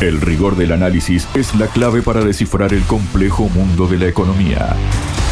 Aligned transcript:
El 0.00 0.20
rigor 0.20 0.54
del 0.54 0.70
análisis 0.70 1.26
es 1.34 1.56
la 1.56 1.66
clave 1.66 2.02
para 2.02 2.24
descifrar 2.24 2.72
el 2.72 2.84
complejo 2.84 3.48
mundo 3.48 3.88
de 3.88 3.98
la 3.98 4.06
economía. 4.06 4.76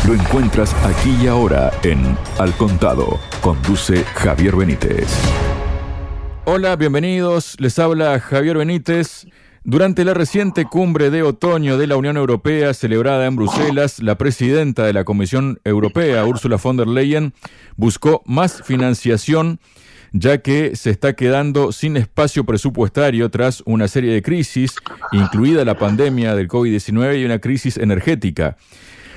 Lo 0.05 0.13
encuentras 0.13 0.75
aquí 0.85 1.17
y 1.23 1.29
ahora 1.29 1.71
en 1.85 2.19
Al 2.41 2.53
Contado. 2.57 3.21
Conduce 3.41 4.03
Javier 4.03 4.57
Benítez. 4.57 5.07
Hola, 6.47 6.75
bienvenidos. 6.75 7.55
Les 7.61 7.79
habla 7.79 8.19
Javier 8.19 8.59
Benítez. 8.59 9.29
Durante 9.63 10.05
la 10.05 10.15
reciente 10.15 10.65
cumbre 10.65 11.11
de 11.11 11.23
otoño 11.23 11.79
de 11.79 11.87
la 11.87 11.97
Unión 11.97 12.17
Europea 12.17 12.75
celebrada 12.75 13.27
en 13.27 13.37
Bruselas, 13.37 14.03
la 14.03 14.19
presidenta 14.19 14.85
de 14.85 14.93
la 14.93 15.05
Comisión 15.05 15.61
Europea, 15.63 16.25
Ursula 16.25 16.57
von 16.57 16.77
der 16.77 16.89
Leyen, 16.89 17.35
buscó 17.77 18.25
más 18.27 18.63
financiación 18.65 19.61
ya 20.19 20.39
que 20.39 20.77
se 20.77 20.91
está 20.91 21.15
quedando 21.15 21.73
sin 21.73 21.97
espacio 21.97 22.45
presupuestario 22.45 23.31
tras 23.31 23.63
una 23.67 23.87
serie 23.87 24.13
de 24.13 24.23
crisis, 24.23 24.75
incluida 25.13 25.65
la 25.65 25.79
pandemia 25.79 26.35
del 26.35 26.49
COVID-19 26.49 27.21
y 27.21 27.25
una 27.25 27.39
crisis 27.39 27.77
energética. 27.77 28.57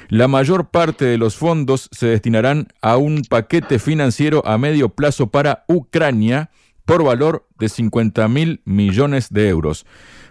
La 0.09 0.27
mayor 0.27 0.70
parte 0.70 1.05
de 1.05 1.17
los 1.17 1.35
fondos 1.35 1.88
se 1.91 2.07
destinarán 2.07 2.67
a 2.81 2.98
un 2.98 3.21
paquete 3.21 3.80
financiero 3.80 4.45
a 4.45 4.57
medio 4.57 4.90
plazo 4.90 5.27
para 5.27 5.63
Ucrania 5.67 6.49
por 6.85 7.04
valor 7.04 7.45
de 7.59 7.70
50 7.70 8.27
mil 8.27 8.62
millones 8.66 9.31
de 9.31 9.49
euros. 9.49 9.86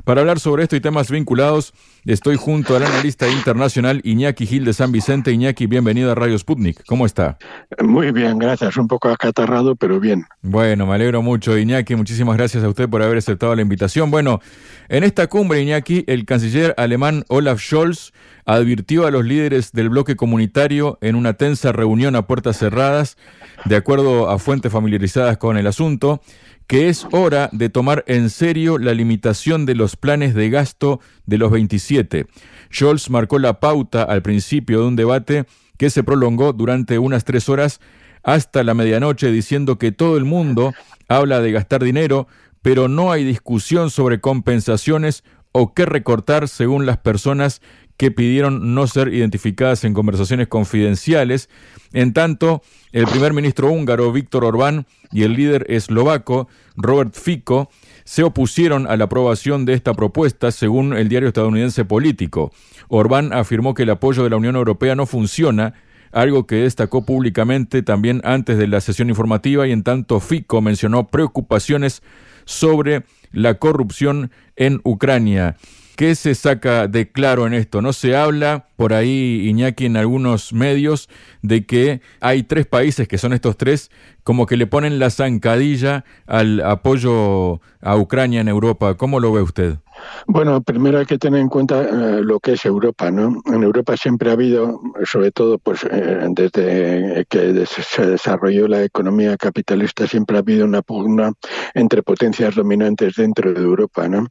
Para 0.08 0.22
hablar 0.22 0.40
sobre 0.40 0.62
esto 0.62 0.74
y 0.74 0.80
temas 0.80 1.10
vinculados, 1.10 1.74
estoy 2.06 2.36
junto 2.36 2.74
al 2.74 2.82
analista 2.82 3.28
internacional 3.28 4.00
Iñaki 4.04 4.46
Gil 4.46 4.64
de 4.64 4.72
San 4.72 4.90
Vicente. 4.90 5.32
Iñaki, 5.32 5.66
bienvenido 5.66 6.10
a 6.10 6.14
Radio 6.14 6.38
Sputnik. 6.38 6.82
¿Cómo 6.86 7.04
está? 7.04 7.36
Muy 7.82 8.10
bien, 8.12 8.38
gracias. 8.38 8.78
Un 8.78 8.88
poco 8.88 9.10
acatarrado, 9.10 9.76
pero 9.76 10.00
bien. 10.00 10.24
Bueno, 10.40 10.86
me 10.86 10.94
alegro 10.94 11.20
mucho, 11.20 11.58
Iñaki. 11.58 11.94
Muchísimas 11.94 12.38
gracias 12.38 12.64
a 12.64 12.70
usted 12.70 12.88
por 12.88 13.02
haber 13.02 13.18
aceptado 13.18 13.54
la 13.54 13.60
invitación. 13.60 14.10
Bueno, 14.10 14.40
en 14.88 15.04
esta 15.04 15.26
cumbre, 15.26 15.60
Iñaki, 15.60 16.04
el 16.06 16.24
canciller 16.24 16.72
alemán 16.78 17.24
Olaf 17.28 17.60
Scholz 17.60 18.12
advirtió 18.46 19.06
a 19.06 19.10
los 19.10 19.26
líderes 19.26 19.72
del 19.72 19.90
bloque 19.90 20.16
comunitario 20.16 20.96
en 21.02 21.16
una 21.16 21.34
tensa 21.34 21.70
reunión 21.70 22.16
a 22.16 22.26
puertas 22.26 22.56
cerradas, 22.56 23.18
de 23.66 23.76
acuerdo 23.76 24.30
a 24.30 24.38
fuentes 24.38 24.72
familiarizadas 24.72 25.36
con 25.36 25.58
el 25.58 25.66
asunto, 25.66 26.22
que 26.68 26.90
es 26.90 27.06
hora 27.12 27.48
de 27.50 27.70
tomar 27.70 28.04
en 28.06 28.28
serio 28.28 28.76
la 28.76 28.92
limitación 28.92 29.64
de 29.64 29.74
los 29.74 29.96
planes 29.96 30.34
de 30.34 30.50
gasto 30.50 31.00
de 31.24 31.38
los 31.38 31.50
27. 31.50 32.26
Scholz 32.70 33.08
marcó 33.08 33.38
la 33.38 33.58
pauta 33.58 34.02
al 34.02 34.20
principio 34.20 34.80
de 34.80 34.86
un 34.86 34.94
debate 34.94 35.46
que 35.78 35.88
se 35.88 36.04
prolongó 36.04 36.52
durante 36.52 36.98
unas 36.98 37.24
tres 37.24 37.48
horas 37.48 37.80
hasta 38.22 38.62
la 38.64 38.74
medianoche, 38.74 39.32
diciendo 39.32 39.78
que 39.78 39.92
todo 39.92 40.18
el 40.18 40.26
mundo 40.26 40.74
habla 41.08 41.40
de 41.40 41.52
gastar 41.52 41.82
dinero, 41.82 42.28
pero 42.60 42.86
no 42.86 43.12
hay 43.12 43.24
discusión 43.24 43.88
sobre 43.88 44.20
compensaciones 44.20 45.24
o 45.52 45.72
qué 45.72 45.86
recortar 45.86 46.48
según 46.48 46.84
las 46.84 46.98
personas 46.98 47.62
que 47.98 48.10
pidieron 48.12 48.74
no 48.74 48.86
ser 48.86 49.12
identificadas 49.12 49.84
en 49.84 49.92
conversaciones 49.92 50.46
confidenciales. 50.46 51.50
En 51.92 52.14
tanto, 52.14 52.62
el 52.92 53.06
primer 53.06 53.34
ministro 53.34 53.70
húngaro 53.70 54.12
Víctor 54.12 54.44
Orbán 54.44 54.86
y 55.12 55.24
el 55.24 55.34
líder 55.34 55.66
eslovaco 55.68 56.48
Robert 56.76 57.14
Fico 57.14 57.68
se 58.04 58.22
opusieron 58.22 58.86
a 58.86 58.96
la 58.96 59.04
aprobación 59.04 59.66
de 59.66 59.74
esta 59.74 59.92
propuesta, 59.94 60.52
según 60.52 60.94
el 60.94 61.08
diario 61.08 61.28
estadounidense 61.28 61.84
Político. 61.84 62.52
Orbán 62.88 63.32
afirmó 63.32 63.74
que 63.74 63.82
el 63.82 63.90
apoyo 63.90 64.22
de 64.22 64.30
la 64.30 64.36
Unión 64.36 64.56
Europea 64.56 64.94
no 64.94 65.04
funciona, 65.04 65.74
algo 66.12 66.46
que 66.46 66.56
destacó 66.56 67.04
públicamente 67.04 67.82
también 67.82 68.22
antes 68.24 68.58
de 68.58 68.68
la 68.68 68.80
sesión 68.80 69.08
informativa 69.10 69.66
y 69.66 69.72
en 69.72 69.82
tanto 69.82 70.20
Fico 70.20 70.62
mencionó 70.62 71.08
preocupaciones 71.08 72.02
sobre 72.44 73.02
la 73.32 73.54
corrupción 73.54 74.30
en 74.56 74.80
Ucrania. 74.84 75.56
¿Qué 75.98 76.14
se 76.14 76.36
saca 76.36 76.86
de 76.86 77.10
claro 77.10 77.48
en 77.48 77.54
esto? 77.54 77.82
No 77.82 77.92
se 77.92 78.14
habla 78.14 78.67
por 78.78 78.94
ahí, 78.94 79.48
Iñaki, 79.48 79.86
en 79.86 79.96
algunos 79.96 80.52
medios, 80.52 81.08
de 81.42 81.66
que 81.66 82.00
hay 82.20 82.44
tres 82.44 82.64
países 82.64 83.08
que 83.08 83.18
son 83.18 83.32
estos 83.32 83.56
tres, 83.56 83.90
como 84.22 84.46
que 84.46 84.56
le 84.56 84.68
ponen 84.68 85.00
la 85.00 85.10
zancadilla 85.10 86.04
al 86.28 86.60
apoyo 86.60 87.60
a 87.80 87.96
Ucrania 87.96 88.40
en 88.40 88.46
Europa. 88.46 88.94
¿Cómo 88.94 89.18
lo 89.18 89.32
ve 89.32 89.42
usted? 89.42 89.78
Bueno, 90.26 90.62
primero 90.62 90.98
hay 90.98 91.06
que 91.06 91.18
tener 91.18 91.40
en 91.40 91.48
cuenta 91.48 91.82
eh, 91.82 92.22
lo 92.22 92.38
que 92.38 92.52
es 92.52 92.64
Europa, 92.64 93.10
¿no? 93.10 93.40
En 93.46 93.62
Europa 93.62 93.96
siempre 93.96 94.30
ha 94.30 94.34
habido, 94.34 94.80
sobre 95.04 95.32
todo, 95.32 95.58
pues 95.58 95.84
eh, 95.90 96.26
desde 96.30 97.26
que 97.28 97.64
se 97.66 98.06
desarrolló 98.06 98.68
la 98.68 98.84
economía 98.84 99.36
capitalista, 99.36 100.06
siempre 100.06 100.36
ha 100.36 100.40
habido 100.40 100.64
una 100.64 100.82
pugna 100.82 101.32
entre 101.74 102.02
potencias 102.02 102.54
dominantes 102.54 103.14
dentro 103.16 103.52
de 103.52 103.60
Europa, 103.60 104.08
¿no? 104.08 104.28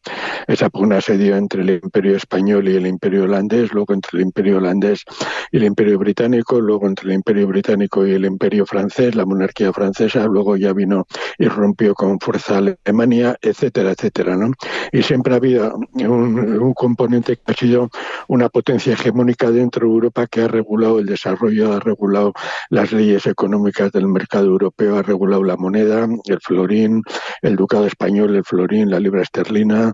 Esa 0.47 0.69
pugna 0.69 1.02
se 1.02 1.18
dio 1.18 1.35
entre 1.35 1.64
el 1.64 1.69
Imperio 1.84 2.16
español 2.16 2.68
y 2.69 2.75
el 2.75 2.88
Imperio 2.88 3.24
holandés, 3.24 3.74
luego 3.74 3.94
entre 3.94 4.19
el 4.19 4.25
holandés 4.38 5.03
y 5.52 5.58
el 5.58 5.64
Imperio 5.64 5.98
británico, 6.00 6.59
luego 6.59 6.88
entre 6.88 7.09
el 7.09 7.16
Imperio 7.16 7.48
británico 7.48 8.06
y 8.06 8.14
el 8.14 8.25
Imperio 8.25 8.66
francés, 8.66 9.16
la 9.16 9.25
monarquía 9.25 9.74
francesa, 9.74 10.25
luego 10.25 10.56
ya 10.58 10.74
vino 10.74 11.08
y 11.38 11.48
rompió 11.48 11.94
con 11.94 12.20
fuerza 12.20 12.58
Alemania, 12.58 13.38
etcétera, 13.42 13.92
etcétera, 13.92 14.36
¿no? 14.36 14.52
Y 14.92 15.03
siempre 15.03 15.34
ha 15.34 15.38
habido 15.38 15.76
un, 15.94 16.74
componente 16.74 17.38
que 17.38 17.52
ha 17.52 17.56
sido 17.56 17.90
una 18.28 18.50
potencia 18.50 18.94
hegemónica 18.94 19.50
dentro 19.52 19.88
de 19.88 19.94
Europa 19.94 20.28
que 20.28 20.42
ha 20.42 20.47
regulado 20.47 21.00
el 21.00 21.06
desarrollo, 21.06 21.74
ha 21.74 21.80
regulado 21.80 22.34
las 22.70 22.92
leyes 22.92 23.26
económicas 23.26 23.92
del 23.92 24.08
mercado 24.08 24.46
europeo, 24.46 24.97
ha 24.97 25.02
regulado 25.02 25.44
la 25.44 25.58
moneda, 25.58 26.08
el 26.26 26.40
florín, 26.40 27.02
el 27.42 27.56
ducado 27.56 27.88
español, 27.88 28.36
el 28.36 28.44
florín, 28.44 28.92
la 28.92 29.00
libra 29.00 29.22
esterlina, 29.22 29.94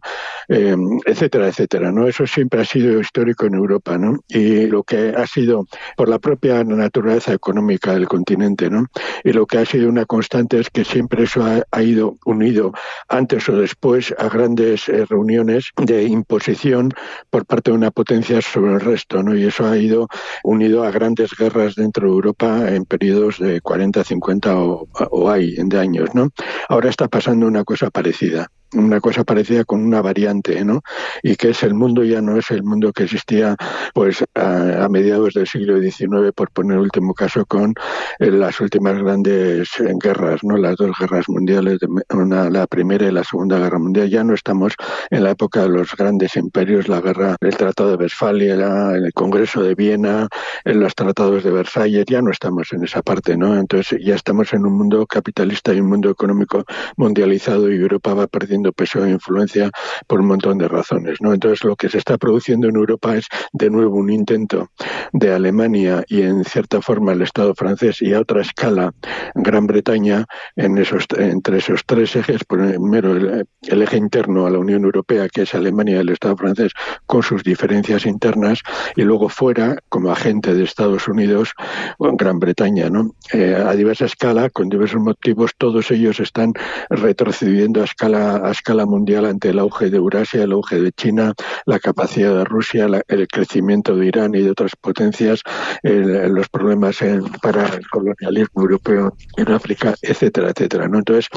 eh, 0.49 0.75
etcétera, 1.05 1.47
etcétera. 1.47 1.91
¿no? 1.91 2.07
Eso 2.07 2.25
siempre 2.27 2.61
ha 2.61 2.65
sido 2.65 2.99
histórico 2.99 3.45
en 3.45 3.55
Europa, 3.55 3.97
¿no? 3.97 4.19
Y 4.33 4.67
lo 4.67 4.83
que 4.83 5.13
ha 5.15 5.27
sido 5.27 5.67
por 5.95 6.09
la 6.09 6.19
propia 6.19 6.63
naturaleza 6.63 7.33
económica 7.33 7.93
del 7.93 8.07
continente, 8.07 8.69
¿no? 8.69 8.87
Y 9.23 9.31
lo 9.31 9.45
que 9.45 9.59
ha 9.59 9.65
sido 9.65 9.89
una 9.89 10.05
constante 10.05 10.59
es 10.59 10.69
que 10.69 10.83
siempre 10.83 11.23
eso 11.23 11.45
ha, 11.45 11.83
ido 11.83 12.17
unido 12.25 12.71
antes 13.09 13.47
o 13.49 13.57
después 13.57 14.13
a 14.17 14.29
grandes 14.29 14.87
eh, 14.89 15.05
reuniones 15.05 15.71
de 15.77 16.03
imposición 16.03 16.91
por 17.29 17.45
parte 17.45 17.71
de 17.71 17.77
una 17.77 17.91
potencia 17.91 18.41
sobre 18.41 18.73
el 18.73 18.79
resto, 18.79 19.21
¿no? 19.21 19.35
Y 19.35 19.45
eso 19.45 19.67
ha 19.67 19.77
ido 19.77 20.07
unido 20.43 20.83
a 20.83 20.91
grandes 20.91 21.31
guerras 21.37 21.75
dentro 21.75 22.07
de 22.07 22.13
Europa 22.13 22.69
en 22.69 22.85
periodos 22.85 23.39
de 23.39 23.61
40, 23.61 24.03
50 24.03 24.57
o, 24.57 24.87
o 25.11 25.29
hay 25.29 25.55
de 25.55 25.79
años, 25.79 26.09
¿no? 26.13 26.29
Ahora 26.69 26.89
está 26.89 27.07
pasando 27.07 27.47
una 27.47 27.63
cosa 27.63 27.89
parecida 27.89 28.49
una 28.73 28.99
cosa 28.99 29.23
parecida 29.23 29.63
con 29.63 29.83
una 29.83 30.01
variante, 30.01 30.63
¿no? 30.63 30.81
Y 31.21 31.35
que 31.35 31.49
es 31.49 31.63
el 31.63 31.73
mundo 31.73 32.03
ya 32.03 32.21
no 32.21 32.37
es 32.37 32.51
el 32.51 32.63
mundo 32.63 32.91
que 32.91 33.03
existía 33.03 33.55
pues 33.93 34.23
a, 34.35 34.87
mediados 34.89 35.33
del 35.33 35.47
siglo 35.47 35.79
XIX, 35.79 36.31
por 36.35 36.51
poner 36.51 36.77
el 36.77 36.83
último 36.83 37.13
caso, 37.13 37.45
con 37.45 37.73
eh, 38.19 38.31
las 38.31 38.59
últimas 38.59 39.01
grandes 39.01 39.69
eh, 39.79 39.93
guerras, 40.01 40.43
¿no? 40.43 40.57
Las 40.57 40.75
dos 40.77 40.91
guerras 40.99 41.27
mundiales, 41.29 41.79
la 42.09 42.67
primera 42.67 43.07
y 43.07 43.11
la 43.11 43.23
segunda 43.23 43.57
guerra 43.59 43.79
mundial. 43.79 44.09
Ya 44.09 44.23
no 44.23 44.33
estamos 44.33 44.73
en 45.09 45.23
la 45.23 45.31
época 45.31 45.63
de 45.63 45.69
los 45.69 45.95
grandes 45.95 46.35
imperios, 46.35 46.87
la 46.87 47.01
guerra, 47.01 47.35
el 47.41 47.55
Tratado 47.55 47.91
de 47.91 48.03
Westfalia, 48.03 48.55
el 48.93 49.13
Congreso 49.13 49.61
de 49.61 49.75
Viena, 49.75 50.27
en 50.65 50.79
los 50.79 50.95
tratados 50.95 51.43
de 51.43 51.51
Versalles, 51.51 52.05
ya 52.07 52.21
no 52.21 52.31
estamos 52.31 52.71
en 52.73 52.83
esa 52.83 53.01
parte, 53.01 53.37
¿no? 53.37 53.57
Entonces 53.57 53.99
ya 54.03 54.15
estamos 54.15 54.53
en 54.53 54.65
un 54.65 54.77
mundo 54.77 55.05
capitalista 55.05 55.73
y 55.73 55.79
un 55.79 55.89
mundo 55.89 56.09
económico 56.09 56.65
mundializado 56.97 57.71
y 57.71 57.75
Europa 57.75 58.13
va 58.13 58.27
perdiendo 58.27 58.62
peso 58.71 59.03
e 59.03 59.09
influencia 59.09 59.69
por 60.07 60.21
un 60.21 60.27
montón 60.27 60.57
de 60.57 60.67
razones. 60.67 61.17
¿no? 61.21 61.33
Entonces, 61.33 61.63
lo 61.63 61.75
que 61.75 61.89
se 61.89 61.97
está 61.97 62.17
produciendo 62.17 62.67
en 62.69 62.75
Europa 62.75 63.17
es 63.17 63.27
de 63.51 63.69
nuevo 63.69 63.97
un 63.97 64.09
intento 64.09 64.69
de 65.11 65.33
Alemania 65.33 66.03
y, 66.07 66.21
en 66.21 66.43
cierta 66.45 66.81
forma, 66.81 67.13
el 67.13 67.21
Estado 67.21 67.53
francés 67.55 68.01
y 68.01 68.13
a 68.13 68.21
otra 68.21 68.41
escala 68.41 68.93
Gran 69.35 69.67
Bretaña 69.67 70.25
en 70.55 70.77
esos, 70.77 71.05
entre 71.17 71.57
esos 71.57 71.81
tres 71.85 72.15
ejes. 72.15 72.43
Primero, 72.45 73.15
el, 73.15 73.81
eje 73.81 73.97
interno 73.97 74.45
a 74.45 74.49
la 74.49 74.59
Unión 74.59 74.83
Europea, 74.83 75.27
que 75.29 75.43
es 75.43 75.55
Alemania 75.55 75.97
y 75.97 75.99
el 75.99 76.09
Estado 76.09 76.37
francés, 76.37 76.71
con 77.05 77.23
sus 77.23 77.43
diferencias 77.43 78.05
internas, 78.05 78.59
y 78.95 79.03
luego 79.03 79.29
fuera, 79.29 79.77
como 79.89 80.11
agente 80.11 80.53
de 80.53 80.63
Estados 80.63 81.07
Unidos 81.07 81.51
o 81.97 82.15
Gran 82.15 82.39
Bretaña. 82.39 82.89
¿no? 82.89 83.11
Eh, 83.31 83.55
a 83.55 83.73
diversa 83.73 84.05
escala, 84.05 84.49
con 84.49 84.69
diversos 84.69 85.01
motivos, 85.01 85.51
todos 85.57 85.91
ellos 85.91 86.19
están 86.19 86.53
retrocediendo 86.89 87.81
a 87.81 87.85
escala 87.85 88.35
escala 88.53 88.85
mundial 88.85 89.25
ante 89.25 89.49
el 89.49 89.59
auge 89.59 89.89
de 89.89 89.97
Eurasia, 89.97 90.43
el 90.43 90.53
auge 90.53 90.79
de 90.79 90.91
China, 90.91 91.33
la 91.65 91.79
capacidad 91.79 92.33
de 92.33 92.45
Rusia, 92.45 92.87
el 93.07 93.27
crecimiento 93.27 93.95
de 93.95 94.07
Irán 94.07 94.33
y 94.33 94.41
de 94.41 94.51
otras 94.51 94.75
potencias, 94.75 95.41
los 95.83 96.49
problemas 96.49 96.99
para 97.41 97.67
el 97.67 97.87
colonialismo 97.89 98.61
europeo 98.61 99.15
en 99.37 99.51
África, 99.51 99.95
etcétera, 100.01 100.51
etcétera. 100.51 100.87
¿no? 100.87 100.99
Entonces, 100.99 101.29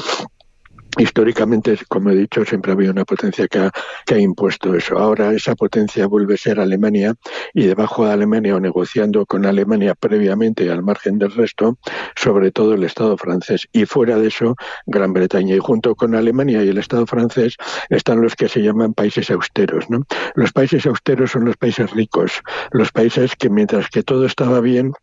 históricamente, 0.97 1.77
como 1.87 2.09
he 2.09 2.15
dicho, 2.15 2.43
siempre 2.45 2.71
ha 2.71 2.75
habido 2.75 2.91
una 2.91 3.05
potencia 3.05 3.47
que 3.47 3.59
ha, 3.59 3.71
que 4.05 4.15
ha, 4.15 4.19
impuesto 4.19 4.75
eso. 4.75 4.97
Ahora 4.97 5.33
esa 5.33 5.55
potencia 5.55 6.07
vuelve 6.07 6.35
a 6.35 6.37
ser 6.37 6.59
Alemania 6.59 7.15
y 7.53 7.65
debajo 7.65 8.05
de 8.05 8.13
Alemania 8.13 8.55
o 8.55 8.59
negociando 8.59 9.25
con 9.25 9.45
Alemania 9.45 9.95
previamente 9.95 10.69
al 10.71 10.83
margen 10.83 11.19
del 11.19 11.31
resto, 11.31 11.77
sobre 12.15 12.51
todo 12.51 12.73
el 12.73 12.83
Estado 12.83 13.17
francés. 13.17 13.67
Y 13.71 13.85
fuera 13.85 14.17
de 14.17 14.27
eso, 14.27 14.55
Gran 14.85 15.13
Bretaña. 15.13 15.55
Y 15.55 15.59
junto 15.59 15.95
con 15.95 16.15
Alemania 16.15 16.63
y 16.63 16.69
el 16.69 16.77
Estado 16.77 17.05
francés 17.05 17.55
están 17.89 18.21
los 18.21 18.35
que 18.35 18.49
se 18.49 18.61
llaman 18.61 18.93
países 18.93 19.29
austeros. 19.29 19.89
¿no? 19.89 20.05
Los 20.35 20.51
países 20.51 20.85
austeros 20.85 21.31
son 21.31 21.45
los 21.45 21.57
países 21.57 21.91
ricos, 21.91 22.41
los 22.71 22.91
países 22.91 23.35
que 23.35 23.49
mientras 23.49 23.89
que 23.89 24.03
todo 24.03 24.25
estaba 24.25 24.59
bien, 24.59 24.93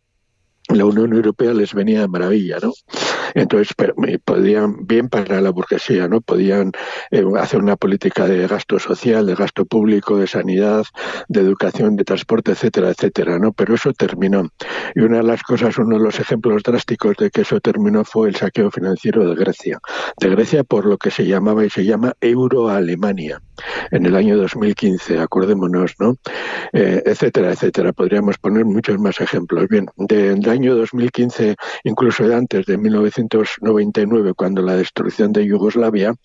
la 0.69 0.85
Unión 0.85 1.13
Europea 1.13 1.53
les 1.53 1.73
venía 1.73 2.01
de 2.01 2.07
maravilla, 2.07 2.57
¿no? 2.59 2.73
Entonces 3.33 3.73
podían, 4.23 4.85
bien 4.85 5.09
para 5.09 5.41
la 5.41 5.49
burguesía, 5.49 6.07
¿no? 6.07 6.21
Podían 6.21 6.71
eh, 7.11 7.23
hacer 7.39 7.61
una 7.61 7.75
política 7.75 8.27
de 8.27 8.47
gasto 8.47 8.79
social, 8.79 9.25
de 9.25 9.35
gasto 9.35 9.65
público, 9.65 10.17
de 10.17 10.27
sanidad, 10.27 10.85
de 11.27 11.41
educación, 11.41 11.95
de 11.95 12.03
transporte, 12.03 12.51
etcétera, 12.51 12.89
etcétera, 12.89 13.39
¿no? 13.39 13.53
Pero 13.53 13.75
eso 13.75 13.93
terminó. 13.93 14.49
Y 14.93 15.01
una 15.01 15.17
de 15.17 15.23
las 15.23 15.43
cosas, 15.43 15.77
uno 15.77 15.97
de 15.97 16.03
los 16.03 16.19
ejemplos 16.19 16.63
drásticos 16.63 17.17
de 17.17 17.29
que 17.29 17.41
eso 17.41 17.59
terminó 17.59 18.03
fue 18.03 18.29
el 18.29 18.35
saqueo 18.35 18.71
financiero 18.71 19.27
de 19.27 19.35
Grecia. 19.35 19.79
De 20.19 20.29
Grecia 20.29 20.63
por 20.63 20.85
lo 20.85 20.97
que 20.97 21.11
se 21.11 21.25
llamaba 21.25 21.65
y 21.65 21.69
se 21.69 21.85
llama 21.85 22.13
Euro-Alemania 22.21 23.41
en 23.91 24.05
el 24.05 24.15
año 24.15 24.37
2015, 24.37 25.19
acordémonos, 25.19 25.95
¿no? 25.99 26.17
Eh, 26.73 27.01
etcétera, 27.05 27.51
etcétera. 27.51 27.93
Podríamos 27.93 28.37
poner 28.37 28.65
muchos 28.65 28.99
más 28.99 29.19
ejemplos. 29.21 29.67
Bien, 29.69 29.87
del 29.97 30.49
año 30.49 30.75
2015, 30.75 31.55
incluso 31.83 32.27
de 32.27 32.35
antes 32.35 32.65
de 32.65 32.77
1999, 33.17 34.33
cuando 34.33 34.61
la 34.61 34.75
destrucción 34.75 35.31
de 35.31 35.45
Yugoslavia, 35.45 36.15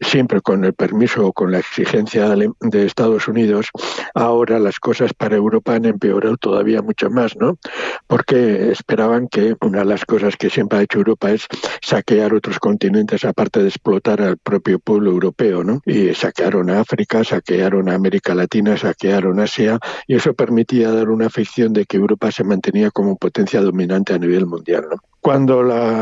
siempre 0.00 0.40
con 0.40 0.64
el 0.64 0.74
permiso 0.74 1.26
o 1.26 1.32
con 1.32 1.52
la 1.52 1.58
exigencia 1.58 2.28
de 2.28 2.86
Estados 2.86 3.28
Unidos, 3.28 3.70
ahora 4.14 4.58
las 4.58 4.80
cosas 4.80 5.14
para 5.14 5.36
Europa 5.36 5.74
han 5.74 5.84
empeorado 5.84 6.36
todavía 6.36 6.82
mucho 6.82 7.10
más, 7.10 7.36
¿no? 7.36 7.58
Porque 8.06 8.70
esperaban 8.70 9.28
que 9.28 9.54
una 9.60 9.80
de 9.80 9.84
las 9.84 10.04
cosas 10.04 10.36
que 10.36 10.50
siempre 10.50 10.78
ha 10.78 10.82
hecho 10.82 10.98
Europa 10.98 11.30
es 11.30 11.46
saquear 11.80 12.34
otros 12.34 12.58
continentes, 12.58 13.24
aparte 13.24 13.60
de 13.60 13.68
explotar 13.68 14.20
al 14.22 14.38
propio 14.38 14.78
pueblo 14.78 15.10
europeo, 15.10 15.64
¿no? 15.64 15.80
Y 15.86 16.14
saquearon 16.14 16.70
a 16.70 16.80
África, 16.80 17.24
saquearon 17.24 17.88
a 17.88 17.94
América 17.94 18.34
Latina, 18.34 18.76
saquearon 18.76 19.40
Asia, 19.40 19.78
y 20.06 20.16
eso 20.16 20.34
permitía 20.34 20.90
dar 20.92 21.08
una 21.08 21.30
ficción 21.30 21.72
de 21.72 21.84
que 21.86 21.96
Europa 21.96 22.30
se 22.32 22.44
mantenía 22.44 22.90
como 22.90 23.16
potencia 23.16 23.60
dominante 23.60 24.14
a 24.14 24.18
nivel 24.18 24.46
mundial. 24.46 24.86
¿no? 24.90 25.11
Cuando 25.22 25.60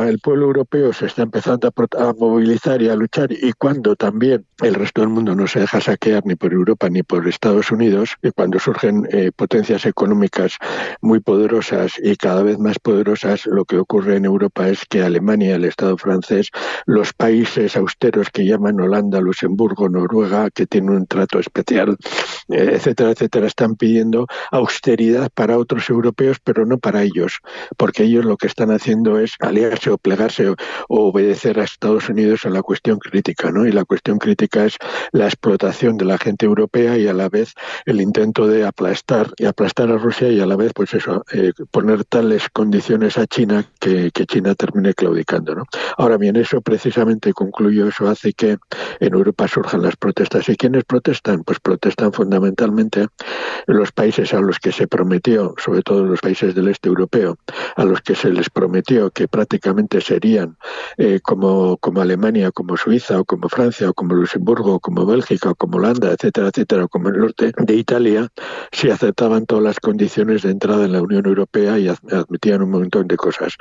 el 0.09 0.19
pueblo 0.19 0.47
europeo 0.47 0.95
se 0.95 1.05
está 1.05 1.23
empezando 1.23 1.69
a, 1.69 2.13
movilizar 2.15 2.81
y 2.81 2.89
a 2.89 2.97
luchar 2.97 3.31
y 3.31 3.53
cuando 3.53 3.95
también 3.95 4.47
el 4.63 4.75
resto 4.75 5.03
del 5.03 5.11
mundo 5.11 5.35
no 5.35 5.47
se 5.47 5.61
deja 5.61 5.79
saquear 5.79 6.25
ni 6.25 6.37
por 6.37 6.55
Europa 6.55 6.89
ni 6.89 7.03
por 7.03 7.29
Estados 7.29 7.71
Unidos 7.71 8.17
y 8.23 8.31
cuando 8.31 8.59
surgen 8.59 9.07
eh, 9.13 9.31
potencias 9.37 9.85
económicas 9.85 10.57
muy 11.03 11.21
poderosas 11.21 11.93
y 12.03 12.17
cada 12.17 12.43
vez 12.43 12.59
más 12.59 12.79
poderosas, 12.79 13.45
lo 13.45 13.67
que 13.67 13.77
ocurre 13.77 14.17
en 14.17 14.25
Europa 14.25 14.71
es 14.71 14.87
que 14.89 15.03
Alemania, 15.03 15.57
el 15.57 15.67
Estado 15.67 15.99
francés, 15.99 16.49
los 16.87 17.13
países 17.13 17.77
austeros 17.77 18.31
que 18.31 18.47
llaman 18.47 18.81
Holanda, 18.81 19.21
Luxemburgo, 19.21 19.91
Noruega, 19.91 20.49
que 20.51 20.67
tienen 20.67 20.91
un 20.91 21.07
trato 21.07 21.39
especial, 21.39 21.99
eh, 22.49 22.71
etcétera, 22.73 23.11
etcétera, 23.11 23.47
están 23.47 23.77
pidiendo 23.77 24.27
austeridad 24.51 25.29
para 25.35 25.59
otros 25.59 25.91
europeos, 25.91 26.39
pero 26.43 26.65
no 26.65 26.79
para 26.79 27.03
ellos, 27.03 27.41
porque 27.77 28.05
ellos 28.05 28.25
lo 28.25 28.39
que 28.39 28.47
están 28.47 28.71
haciendo 28.71 29.10
es 29.19 29.35
aliarse 29.41 29.91
o 29.91 29.99
plegarse 29.99 30.49
o, 30.49 30.57
obedecer 30.89 31.59
a 31.59 31.65
Estados 31.65 32.09
Unidos 32.09 32.45
en 32.45 32.53
la 32.53 32.63
cuestión 32.63 32.99
crítica, 32.99 33.51
¿no? 33.51 33.67
Y 33.67 33.73
la 33.73 33.85
cuestión 33.85 34.19
crítica 34.19 34.65
es 34.65 34.77
la 35.13 35.27
explotación 35.27 35.97
de 35.97 36.05
la 36.05 36.19
gente 36.19 36.47
europea 36.47 36.97
y 36.97 37.09
a 37.09 37.13
la 37.13 37.29
vez 37.29 37.55
el 37.87 38.01
intento 38.01 38.47
de 38.47 38.65
aplastar 38.65 39.33
y 39.37 39.47
aplastar 39.47 39.91
a 39.91 39.97
Rusia 39.97 40.29
y 40.29 40.41
a 40.41 40.47
la 40.47 40.57
vez, 40.57 40.73
pues 40.75 40.95
eso, 40.95 41.25
eh, 41.33 41.53
poner 41.71 42.05
tales 42.05 42.49
condiciones 42.53 43.19
a 43.19 43.27
China 43.27 43.65
que, 43.81 44.11
China 44.27 44.55
termine 44.55 44.95
claudicando, 44.95 45.55
¿no? 45.55 45.65
Ahora 45.97 46.17
bien, 46.17 46.37
eso 46.37 46.61
precisamente 46.61 47.33
concluyo, 47.33 47.89
eso 47.89 48.09
hace 48.09 48.33
que 48.33 48.59
en 49.01 49.15
Europa 49.15 49.49
surjan 49.49 49.83
las 49.83 49.97
protestas. 49.97 50.49
¿Y 50.49 50.57
quiénes 50.57 50.85
protestan? 50.85 51.43
Pues 51.43 51.59
protestan 51.59 52.13
fundamentalmente 52.13 53.07
los 53.67 53.93
países 53.93 54.33
a 54.35 54.41
los 54.41 54.59
que 54.59 54.73
se 54.73 54.87
prometió, 54.87 55.55
sobre 55.59 55.83
todo 55.83 56.05
los 56.05 56.21
países 56.21 56.55
del 56.55 56.69
este 56.69 56.89
europeo, 56.89 57.39
a 57.77 57.85
los 57.85 58.01
que 58.03 58.15
se 58.15 58.31
les 58.31 58.51
prometió 58.51 59.00
que 59.09 59.27
prácticamente 59.27 60.03
serían 60.03 60.59
eh, 60.99 61.21
como, 61.23 61.79
Alemania, 61.97 62.51
como 62.51 62.77
Suiza, 62.77 63.21
o 63.21 63.25
como 63.25 63.49
Francia, 63.49 63.89
o 63.89 63.95
como 63.95 64.15
Luxemburgo, 64.15 64.75
o 64.75 64.81
como 64.81 65.07
Bélgica, 65.07 65.51
o 65.51 65.55
como 65.55 65.79
Holanda, 65.79 66.13
etcétera, 66.13 66.49
etcétera, 66.49 66.85
o 66.85 66.89
como 66.89 67.09
el 67.09 67.19
norte 67.19 67.53
de 67.57 67.75
Italia, 67.75 68.29
si 68.73 68.91
aceptaban 68.91 69.47
todas 69.47 69.65
las 69.65 69.81
condiciones 69.81 70.43
de 70.43 70.51
entrada 70.51 70.85
en 70.85 70.93
la 70.93 71.01
Unión 71.01 71.25
Europea 71.25 71.79
y 71.79 71.89
admitían 71.89 72.63
un 72.63 72.71
montón 72.73 73.09
de 73.09 73.17
cosas. 73.17 73.55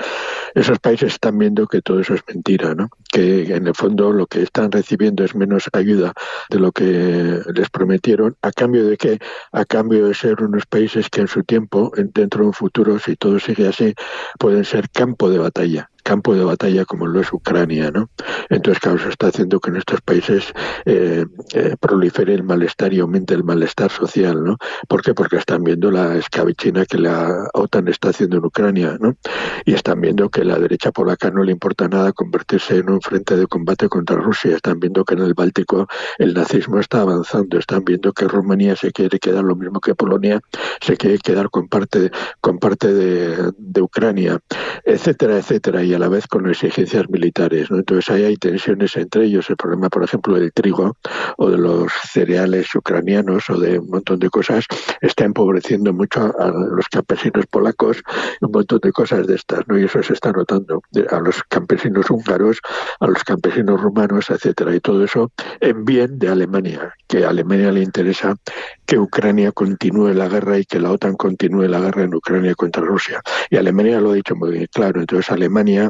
Esos 0.53 0.79
países 0.79 1.13
están 1.13 1.37
viendo 1.37 1.67
que 1.67 1.81
todo 1.81 2.01
eso 2.01 2.15
es 2.15 2.23
mentira, 2.27 2.75
¿no? 2.75 2.89
que 3.11 3.55
en 3.55 3.67
el 3.67 3.75
fondo 3.75 4.11
lo 4.11 4.27
que 4.27 4.43
están 4.43 4.71
recibiendo 4.71 5.23
es 5.23 5.35
menos 5.35 5.69
ayuda 5.73 6.13
de 6.49 6.59
lo 6.59 6.71
que 6.71 7.41
les 7.53 7.69
prometieron, 7.69 8.35
a 8.41 8.51
cambio 8.51 8.87
de 8.87 8.97
que, 8.97 9.19
a 9.51 9.65
cambio 9.65 10.07
de 10.07 10.13
ser 10.13 10.41
unos 10.43 10.65
países 10.65 11.09
que 11.09 11.21
en 11.21 11.27
su 11.27 11.43
tiempo, 11.43 11.91
dentro 12.13 12.41
de 12.41 12.47
un 12.47 12.53
futuro, 12.53 12.99
si 12.99 13.15
todo 13.15 13.39
sigue 13.39 13.67
así, 13.67 13.93
pueden 14.37 14.63
ser 14.63 14.89
campo 14.89 15.28
de 15.29 15.39
batalla 15.39 15.88
campo 16.09 16.33
de 16.33 16.43
batalla 16.43 16.85
como 16.85 17.05
lo 17.05 17.21
es 17.21 17.31
Ucrania, 17.31 17.91
¿no? 17.91 18.09
Entonces, 18.49 18.81
claro, 18.81 18.97
está 19.07 19.27
haciendo 19.27 19.59
que 19.59 19.69
en 19.69 19.75
estos 19.75 20.01
países 20.01 20.51
eh, 20.85 21.23
eh, 21.53 21.75
prolifere 21.79 22.33
el 22.33 22.41
malestar 22.41 22.91
y 22.93 22.99
aumente 22.99 23.35
el 23.35 23.43
malestar 23.43 23.91
social, 23.91 24.43
¿no? 24.43 24.57
¿Por 24.87 25.03
qué? 25.03 25.13
Porque 25.13 25.37
están 25.37 25.63
viendo 25.63 25.91
la 25.91 26.15
escabichina 26.15 26.87
que 26.87 26.97
la 26.97 27.47
OTAN 27.53 27.89
está 27.89 28.09
haciendo 28.09 28.37
en 28.37 28.45
Ucrania, 28.45 28.97
¿no? 28.99 29.17
Y 29.65 29.75
están 29.75 30.01
viendo 30.01 30.29
que 30.29 30.43
la 30.43 30.57
derecha 30.57 30.91
polaca 30.91 31.29
no 31.29 31.43
le 31.43 31.51
importa 31.51 31.87
nada 31.87 32.11
convertirse 32.11 32.77
en 32.77 32.89
un 32.89 33.01
frente 33.01 33.35
de 33.37 33.45
combate 33.45 33.87
contra 33.87 34.15
Rusia, 34.15 34.55
están 34.55 34.79
viendo 34.79 35.05
que 35.05 35.13
en 35.13 35.21
el 35.21 35.35
Báltico 35.35 35.87
el 36.17 36.33
nazismo 36.33 36.79
está 36.79 37.01
avanzando, 37.01 37.59
están 37.59 37.85
viendo 37.85 38.13
que 38.13 38.27
Rumanía 38.27 38.75
se 38.75 38.91
quiere 38.91 39.19
quedar 39.19 39.43
lo 39.43 39.55
mismo 39.55 39.79
que 39.79 39.93
Polonia, 39.93 40.41
se 40.81 40.97
quiere 40.97 41.19
quedar 41.19 41.51
con 41.51 41.67
parte, 41.67 42.09
con 42.41 42.57
parte 42.57 42.91
de, 42.91 43.51
de 43.55 43.81
Ucrania, 43.81 44.39
etcétera, 44.83 45.37
etcétera. 45.37 45.83
Y 45.83 45.98
a 45.99 46.03
la 46.03 46.09
vez 46.09 46.27
con 46.27 46.49
exigencias 46.49 47.09
militares. 47.09 47.69
¿no? 47.69 47.77
Entonces 47.77 48.09
ahí 48.09 48.23
hay 48.23 48.37
tensiones 48.37 48.95
entre 48.95 49.25
ellos. 49.25 49.49
El 49.49 49.57
problema, 49.57 49.89
por 49.89 50.03
ejemplo, 50.03 50.35
del 50.35 50.53
trigo 50.53 50.95
o 51.37 51.49
de 51.49 51.57
los 51.57 51.91
cereales 52.11 52.73
ucranianos 52.73 53.49
o 53.49 53.59
de 53.59 53.79
un 53.79 53.89
montón 53.89 54.19
de 54.19 54.29
cosas 54.29 54.65
está 55.01 55.25
empobreciendo 55.25 55.93
mucho 55.93 56.33
a, 56.39 56.47
los 56.47 56.87
campesinos 56.87 57.45
polacos, 57.47 58.01
un 58.41 58.51
montón 58.51 58.79
de 58.81 58.91
cosas 58.91 59.27
de 59.27 59.35
estas, 59.35 59.67
¿no? 59.67 59.77
Y 59.77 59.83
eso 59.83 60.01
se 60.01 60.13
está 60.13 60.31
notando 60.31 60.81
a 61.09 61.19
los 61.19 61.43
campesinos 61.43 62.09
húngaros, 62.09 62.59
a 62.99 63.07
los 63.07 63.23
campesinos 63.23 63.81
rumanos, 63.81 64.29
etcétera, 64.29 64.73
y 64.75 64.79
todo 64.79 65.03
eso 65.03 65.31
en 65.59 65.83
bien 65.83 66.17
de 66.17 66.29
Alemania, 66.29 66.93
que 67.07 67.25
a 67.25 67.29
Alemania 67.29 67.71
le 67.71 67.83
interesa 67.83 68.35
que 68.85 68.97
Ucrania 68.97 69.51
continúe 69.51 70.13
la 70.13 70.27
guerra 70.27 70.57
y 70.57 70.65
que 70.65 70.79
la 70.79 70.91
OTAN 70.91 71.15
continúe 71.15 71.67
la 71.67 71.79
guerra 71.79 72.03
en 72.03 72.15
Ucrania 72.15 72.55
contra 72.55 72.83
Rusia. 72.83 73.21
Y 73.49 73.57
Alemania 73.57 74.01
lo 74.01 74.11
ha 74.11 74.15
dicho 74.15 74.35
muy 74.35 74.51
bien 74.51 74.67
claro. 74.71 74.99
Entonces 74.99 75.29
Alemania 75.31 75.88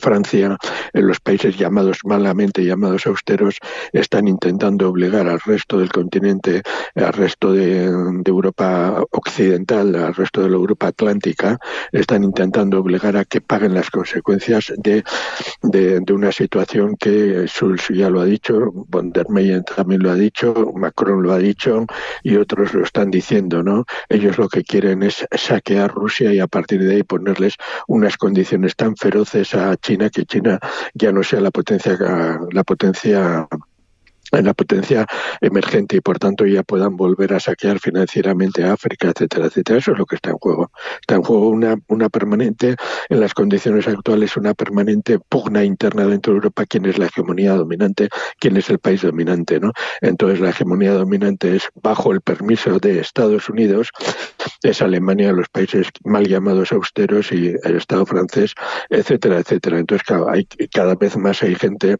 Francia, 0.00 0.56
en 0.92 1.06
los 1.06 1.20
países 1.20 1.56
llamados 1.56 1.98
malamente 2.04 2.64
llamados 2.64 3.06
austeros, 3.06 3.58
están 3.92 4.28
intentando 4.28 4.88
obligar 4.88 5.28
al 5.28 5.40
resto 5.40 5.78
del 5.78 5.90
continente, 5.90 6.62
al 6.94 7.12
resto 7.12 7.52
de, 7.52 7.84
Europa 8.32 9.04
occidental, 9.10 9.94
al 9.94 10.14
resto 10.14 10.42
de 10.42 10.48
la 10.48 10.56
Europa 10.56 10.86
atlántica, 10.88 11.58
están 11.92 12.24
intentando 12.24 12.78
obligar 12.78 13.16
a 13.16 13.24
que 13.24 13.40
paguen 13.40 13.74
las 13.74 13.90
consecuencias 13.90 14.72
de, 14.78 15.04
de, 15.62 16.12
una 16.12 16.32
situación 16.32 16.96
que 16.96 17.46
Schulz 17.46 17.88
ya 17.88 18.10
lo 18.10 18.20
ha 18.20 18.24
dicho, 18.24 18.70
von 18.72 19.12
der 19.12 19.26
Leyen 19.28 19.64
también 19.64 20.02
lo 20.02 20.10
ha 20.10 20.14
dicho, 20.14 20.72
Macron 20.74 21.22
lo 21.22 21.32
ha 21.32 21.38
dicho 21.38 21.86
y 22.22 22.36
otros 22.36 22.74
lo 22.74 22.84
están 22.84 23.10
diciendo, 23.10 23.62
¿no? 23.62 23.84
Ellos 24.08 24.38
lo 24.38 24.48
que 24.48 24.62
quieren 24.62 25.02
es 25.02 25.26
saquear 25.32 25.90
Rusia 25.92 26.32
y 26.32 26.38
a 26.38 26.46
partir 26.46 26.82
de 26.82 26.96
ahí 26.96 27.02
ponerles 27.02 27.56
unas 27.86 28.16
condiciones 28.16 28.76
tan 28.76 28.96
feroces 28.96 29.54
a 29.54 29.76
China, 29.82 30.08
que 30.08 30.24
China 30.24 30.58
ya 30.94 31.12
no 31.12 31.22
sea 31.22 31.40
la 31.40 31.50
potencia, 31.50 31.98
la 32.52 32.64
potencia 32.64 33.46
en 34.32 34.46
la 34.46 34.54
potencia 34.54 35.06
emergente 35.40 35.96
y 35.96 36.00
por 36.00 36.18
tanto 36.18 36.46
ya 36.46 36.62
puedan 36.62 36.96
volver 36.96 37.34
a 37.34 37.40
saquear 37.40 37.78
financieramente 37.78 38.64
a 38.64 38.72
África, 38.72 39.08
etcétera, 39.08 39.46
etcétera. 39.46 39.78
Eso 39.78 39.92
es 39.92 39.98
lo 39.98 40.06
que 40.06 40.16
está 40.16 40.30
en 40.30 40.38
juego. 40.38 40.70
Está 41.00 41.16
en 41.16 41.22
juego 41.22 41.48
una, 41.48 41.76
una 41.88 42.08
permanente, 42.08 42.76
en 43.08 43.20
las 43.20 43.34
condiciones 43.34 43.86
actuales, 43.88 44.36
una 44.36 44.54
permanente 44.54 45.18
pugna 45.18 45.64
interna 45.64 46.06
dentro 46.06 46.32
de 46.32 46.38
Europa, 46.38 46.66
quién 46.66 46.86
es 46.86 46.98
la 46.98 47.06
hegemonía 47.06 47.54
dominante, 47.54 48.08
quién 48.38 48.56
es 48.56 48.70
el 48.70 48.78
país 48.78 49.02
dominante, 49.02 49.60
¿no? 49.60 49.72
Entonces 50.00 50.40
la 50.40 50.50
hegemonía 50.50 50.92
dominante 50.92 51.56
es 51.56 51.68
bajo 51.82 52.12
el 52.12 52.20
permiso 52.20 52.78
de 52.78 53.00
Estados 53.00 53.48
Unidos, 53.48 53.90
es 54.62 54.80
Alemania, 54.80 55.32
los 55.32 55.48
países 55.48 55.88
mal 56.04 56.26
llamados 56.26 56.72
austeros 56.72 57.32
y 57.32 57.54
el 57.62 57.76
Estado 57.76 58.06
francés, 58.06 58.54
etcétera, 58.90 59.38
etcétera. 59.38 59.78
Entonces, 59.78 60.06
cada 60.72 60.94
vez 60.94 61.16
más 61.16 61.42
hay 61.42 61.54
gente 61.54 61.96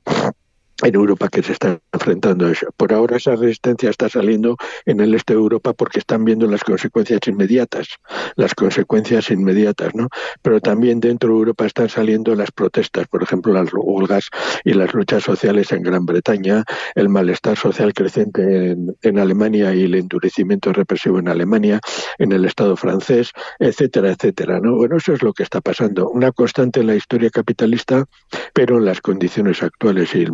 en 0.88 0.94
Europa 0.94 1.28
que 1.28 1.42
se 1.42 1.52
está 1.52 1.78
enfrentando 1.92 2.46
a 2.46 2.52
eso. 2.52 2.66
Por 2.76 2.92
ahora 2.92 3.16
esa 3.16 3.36
resistencia 3.36 3.90
está 3.90 4.08
saliendo 4.08 4.56
en 4.86 5.00
el 5.00 5.14
este 5.14 5.34
de 5.34 5.40
Europa 5.40 5.72
porque 5.72 5.98
están 5.98 6.24
viendo 6.24 6.46
las 6.46 6.64
consecuencias 6.64 7.20
inmediatas, 7.26 7.88
las 8.36 8.54
consecuencias 8.54 9.30
inmediatas, 9.30 9.94
¿no? 9.94 10.08
Pero 10.42 10.60
también 10.60 11.00
dentro 11.00 11.30
de 11.30 11.34
Europa 11.36 11.66
están 11.66 11.88
saliendo 11.88 12.34
las 12.34 12.50
protestas, 12.50 13.06
por 13.08 13.22
ejemplo, 13.22 13.52
las 13.52 13.68
huelgas 13.72 14.28
y 14.64 14.74
las 14.74 14.92
luchas 14.94 15.22
sociales 15.22 15.72
en 15.72 15.82
Gran 15.82 16.06
Bretaña, 16.06 16.64
el 16.94 17.08
malestar 17.08 17.56
social 17.56 17.92
creciente 17.92 18.72
en, 18.72 18.96
en 19.02 19.18
Alemania 19.18 19.74
y 19.74 19.84
el 19.84 19.94
endurecimiento 19.94 20.72
represivo 20.72 21.18
en 21.18 21.28
Alemania, 21.28 21.80
en 22.18 22.32
el 22.32 22.44
Estado 22.44 22.76
francés, 22.76 23.30
etcétera, 23.58 24.10
etcétera, 24.10 24.60
¿no? 24.60 24.76
Bueno, 24.76 24.96
eso 24.96 25.12
es 25.12 25.22
lo 25.22 25.32
que 25.32 25.42
está 25.42 25.60
pasando, 25.60 26.10
una 26.10 26.32
constante 26.32 26.80
en 26.80 26.88
la 26.88 26.94
historia 26.94 27.30
capitalista, 27.30 28.04
pero 28.52 28.78
en 28.78 28.84
las 28.84 29.00
condiciones 29.00 29.62
actuales 29.62 30.14
y 30.14 30.22
el 30.22 30.32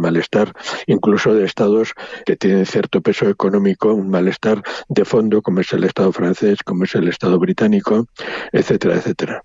incluso 0.87 1.35
de 1.35 1.45
estados 1.45 1.93
que 2.27 2.37
tienen 2.37 2.67
cierto 2.67 3.01
peso 3.01 3.29
económico, 3.29 3.93
un 3.95 4.11
malestar 4.11 4.63
de 4.89 5.05
fondo, 5.05 5.43
como 5.43 5.61
es 5.61 5.73
el 5.73 5.85
Estado 5.85 6.13
francés, 6.13 6.59
como 6.65 6.85
es 6.85 6.95
el 6.95 7.09
Estado 7.09 7.39
británico, 7.39 8.07
etcétera, 8.53 8.97
etcétera. 8.97 9.43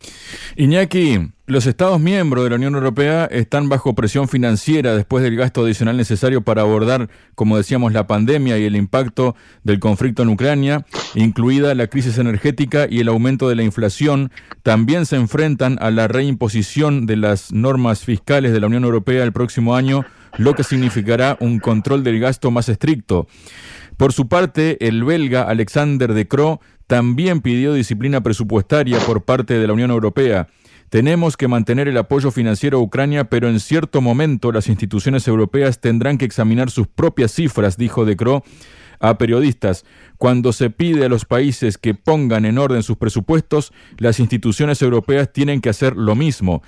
Iñaki, 0.55 1.33
los 1.45 1.65
Estados 1.65 1.99
miembros 1.99 2.45
de 2.45 2.51
la 2.51 2.55
Unión 2.55 2.73
Europea 2.73 3.25
están 3.25 3.67
bajo 3.67 3.95
presión 3.95 4.29
financiera 4.29 4.95
después 4.95 5.23
del 5.25 5.35
gasto 5.35 5.63
adicional 5.63 5.97
necesario 5.97 6.41
para 6.41 6.61
abordar, 6.61 7.09
como 7.35 7.57
decíamos, 7.57 7.91
la 7.91 8.07
pandemia 8.07 8.57
y 8.57 8.63
el 8.63 8.77
impacto 8.77 9.35
del 9.63 9.81
conflicto 9.81 10.23
en 10.23 10.29
Ucrania, 10.29 10.85
incluida 11.15 11.75
la 11.75 11.87
crisis 11.87 12.17
energética 12.17 12.87
y 12.89 13.01
el 13.01 13.09
aumento 13.09 13.49
de 13.49 13.55
la 13.55 13.63
inflación. 13.63 14.31
También 14.63 15.05
se 15.05 15.17
enfrentan 15.17 15.77
a 15.81 15.91
la 15.91 16.07
reimposición 16.07 17.05
de 17.05 17.17
las 17.17 17.51
normas 17.51 18.05
fiscales 18.05 18.53
de 18.53 18.61
la 18.61 18.67
Unión 18.67 18.85
Europea 18.85 19.23
el 19.25 19.33
próximo 19.33 19.75
año 19.75 20.05
lo 20.37 20.53
que 20.53 20.63
significará 20.63 21.37
un 21.39 21.59
control 21.59 22.03
del 22.03 22.19
gasto 22.19 22.51
más 22.51 22.69
estricto. 22.69 23.27
Por 23.97 24.13
su 24.13 24.27
parte, 24.27 24.87
el 24.87 25.03
belga 25.03 25.43
Alexander 25.43 26.13
De 26.13 26.27
Croo 26.27 26.59
también 26.87 27.41
pidió 27.41 27.73
disciplina 27.73 28.21
presupuestaria 28.21 28.99
por 28.99 29.23
parte 29.23 29.57
de 29.57 29.67
la 29.67 29.73
Unión 29.73 29.91
Europea. 29.91 30.47
Tenemos 30.89 31.37
que 31.37 31.47
mantener 31.47 31.87
el 31.87 31.97
apoyo 31.97 32.29
financiero 32.29 32.77
a 32.77 32.81
Ucrania, 32.81 33.23
pero 33.23 33.49
en 33.49 33.59
cierto 33.59 34.01
momento 34.01 34.51
las 34.51 34.67
instituciones 34.67 35.27
europeas 35.27 35.79
tendrán 35.79 36.17
que 36.17 36.25
examinar 36.25 36.69
sus 36.69 36.87
propias 36.87 37.31
cifras, 37.31 37.77
dijo 37.77 38.05
De 38.05 38.15
Croo 38.15 38.43
a 38.99 39.17
periodistas. 39.17 39.85
Cuando 40.17 40.53
se 40.53 40.69
pide 40.69 41.05
a 41.05 41.09
los 41.09 41.25
países 41.25 41.77
que 41.77 41.93
pongan 41.93 42.45
en 42.45 42.57
orden 42.57 42.83
sus 42.83 42.97
presupuestos, 42.97 43.73
las 43.97 44.19
instituciones 44.19 44.81
europeas 44.81 45.31
tienen 45.33 45.59
que 45.59 45.69
hacer 45.69 45.97
lo 45.97 46.15
mismo. 46.15 46.61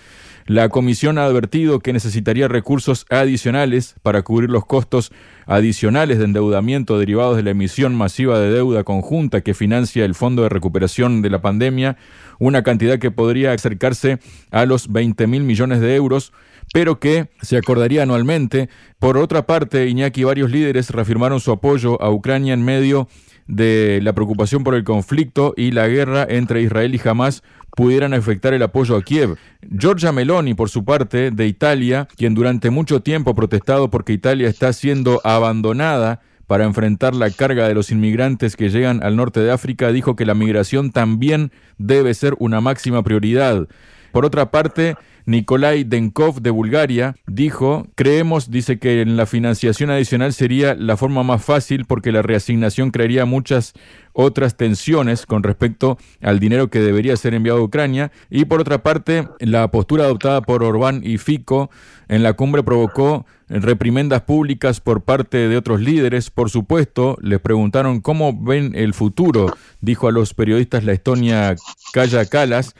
La 0.47 0.69
Comisión 0.69 1.17
ha 1.17 1.25
advertido 1.25 1.79
que 1.79 1.91
necesitaría 1.91 2.47
recursos 2.47 3.07
adicionales 3.09 3.95
para 4.03 4.21
cubrir 4.21 4.51
los 4.51 4.65
costos 4.65 5.11
adicionales 5.47 6.19
de 6.19 6.25
endeudamiento 6.25 6.99
derivados 6.99 7.35
de 7.35 7.43
la 7.43 7.49
emisión 7.51 7.95
masiva 7.95 8.39
de 8.39 8.51
deuda 8.51 8.83
conjunta 8.83 9.41
que 9.41 9.55
financia 9.55 10.05
el 10.05 10.13
Fondo 10.13 10.43
de 10.43 10.49
Recuperación 10.49 11.23
de 11.23 11.31
la 11.31 11.41
Pandemia, 11.41 11.97
una 12.37 12.61
cantidad 12.61 12.99
que 12.99 13.09
podría 13.09 13.53
acercarse 13.53 14.19
a 14.51 14.65
los 14.65 14.91
20 14.91 15.25
mil 15.25 15.43
millones 15.43 15.79
de 15.79 15.95
euros, 15.95 16.31
pero 16.73 16.99
que 16.99 17.29
se 17.41 17.57
acordaría 17.57 18.03
anualmente. 18.03 18.69
Por 18.99 19.17
otra 19.17 19.45
parte, 19.45 19.87
Iñaki 19.87 20.21
y 20.21 20.23
varios 20.25 20.51
líderes 20.51 20.89
reafirmaron 20.89 21.39
su 21.39 21.51
apoyo 21.51 22.01
a 22.01 22.11
Ucrania 22.11 22.53
en 22.53 22.63
medio 22.63 23.07
de 23.47 23.99
la 24.01 24.13
preocupación 24.13 24.63
por 24.63 24.75
el 24.75 24.83
conflicto 24.83 25.53
y 25.55 25.71
la 25.71 25.87
guerra 25.87 26.25
entre 26.27 26.61
Israel 26.61 26.95
y 26.95 27.07
Hamas 27.07 27.43
pudieran 27.75 28.13
afectar 28.13 28.53
el 28.53 28.63
apoyo 28.63 28.95
a 28.95 29.03
Kiev. 29.03 29.35
Giorgia 29.61 30.11
Meloni, 30.11 30.53
por 30.53 30.69
su 30.69 30.85
parte, 30.85 31.31
de 31.31 31.47
Italia, 31.47 32.07
quien 32.15 32.33
durante 32.33 32.69
mucho 32.69 33.01
tiempo 33.01 33.31
ha 33.31 33.35
protestado 33.35 33.89
porque 33.89 34.13
Italia 34.13 34.47
está 34.47 34.73
siendo 34.73 35.21
abandonada 35.23 36.21
para 36.47 36.65
enfrentar 36.65 37.15
la 37.15 37.29
carga 37.31 37.67
de 37.67 37.73
los 37.73 37.91
inmigrantes 37.91 38.55
que 38.55 38.69
llegan 38.69 39.03
al 39.03 39.15
norte 39.15 39.39
de 39.39 39.51
África, 39.51 39.91
dijo 39.91 40.15
que 40.15 40.25
la 40.25 40.35
migración 40.35 40.91
también 40.91 41.51
debe 41.77 42.13
ser 42.13 42.35
una 42.39 42.61
máxima 42.61 43.03
prioridad. 43.03 43.67
Por 44.15 44.23
otra 44.23 44.49
parte, 44.49 44.95
Nikolai 45.25 45.83
Denkov 45.83 46.41
de 46.41 46.49
Bulgaria 46.49 47.17
dijo, 47.27 47.85
creemos, 47.95 48.49
dice 48.49 48.79
que 48.79 49.01
en 49.01 49.17
la 49.17 49.25
financiación 49.25 49.89
adicional 49.89 50.31
sería 50.31 50.73
la 50.73 50.95
forma 50.95 51.21
más 51.23 51.43
fácil 51.43 51.83
porque 51.83 52.13
la 52.13 52.21
reasignación 52.21 52.91
crearía 52.91 53.25
muchas 53.25 53.73
otras 54.13 54.55
tensiones 54.55 55.25
con 55.25 55.43
respecto 55.43 55.97
al 56.21 56.39
dinero 56.39 56.69
que 56.69 56.79
debería 56.79 57.17
ser 57.17 57.33
enviado 57.33 57.59
a 57.59 57.63
Ucrania. 57.63 58.13
Y 58.29 58.45
por 58.45 58.61
otra 58.61 58.83
parte, 58.83 59.27
la 59.41 59.69
postura 59.69 60.05
adoptada 60.05 60.41
por 60.41 60.63
Orbán 60.63 61.01
y 61.03 61.17
Fico 61.17 61.69
en 62.07 62.23
la 62.23 62.31
cumbre 62.31 62.63
provocó 62.63 63.25
reprimendas 63.49 64.21
públicas 64.21 64.79
por 64.79 65.01
parte 65.01 65.49
de 65.49 65.57
otros 65.57 65.81
líderes. 65.81 66.29
Por 66.29 66.49
supuesto, 66.49 67.17
les 67.21 67.41
preguntaron 67.41 67.99
cómo 67.99 68.31
ven 68.33 68.71
el 68.75 68.93
futuro, 68.93 69.53
dijo 69.81 70.07
a 70.07 70.13
los 70.13 70.33
periodistas 70.33 70.85
la 70.85 70.93
Estonia 70.93 71.57
Kaya 71.91 72.23
Kalas. 72.23 72.75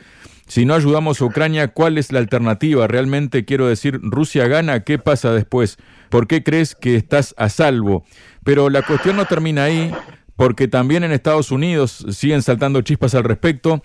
Si 0.48 0.66
no 0.66 0.76
ayudamos 0.76 1.20
a 1.22 1.26
Ucrania, 1.26 1.70
¿cuál 1.70 1.98
es 1.98 2.12
la 2.12 2.20
alternativa? 2.20 2.88
Realmente 2.88 3.46
quiero 3.46 3.68
decir, 3.68 4.00
Rusia 4.04 4.48
gana, 4.48 4.84
¿qué 4.84 5.00
pasa 5.00 5.34
después? 5.34 5.78
¿Por 6.10 6.28
qué 6.28 6.44
crees 6.44 6.76
que 6.76 6.96
estás 6.96 7.34
a 7.38 7.50
salvo? 7.50 8.06
Pero 8.44 8.70
la 8.70 8.84
cuestión 8.84 9.16
no 9.16 9.26
termina 9.26 9.64
ahí, 9.64 9.92
porque 10.36 10.68
también 10.68 11.04
en 11.04 11.12
Estados 11.12 11.52
Unidos 11.52 12.06
siguen 12.12 12.44
saltando 12.44 12.82
chispas 12.82 13.16
al 13.16 13.24
respecto. 13.24 13.82